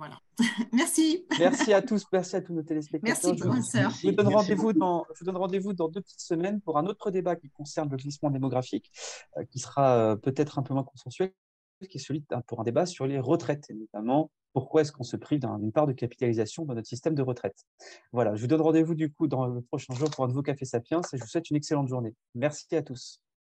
[0.00, 0.18] Voilà.
[0.72, 1.26] merci.
[1.38, 3.18] Merci à tous, merci à tous nos téléspectateurs.
[3.22, 3.90] Merci, professeur.
[3.90, 6.86] Je vous donne rendez-vous dans, je vous donne rendez-vous dans deux petites semaines pour un
[6.86, 8.90] autre débat qui concerne le glissement démographique,
[9.36, 11.34] euh, qui sera euh, peut-être un peu moins consensuel,
[11.90, 15.18] qui est celui pour un débat sur les retraites, et notamment pourquoi est-ce qu'on se
[15.18, 17.66] prive d'une part de capitalisation dans notre système de retraite.
[18.12, 20.64] Voilà, je vous donne rendez-vous du coup dans le prochain jour pour un nouveau Café
[20.64, 22.14] Sapiens et je vous souhaite une excellente journée.
[22.34, 23.20] Merci à tous.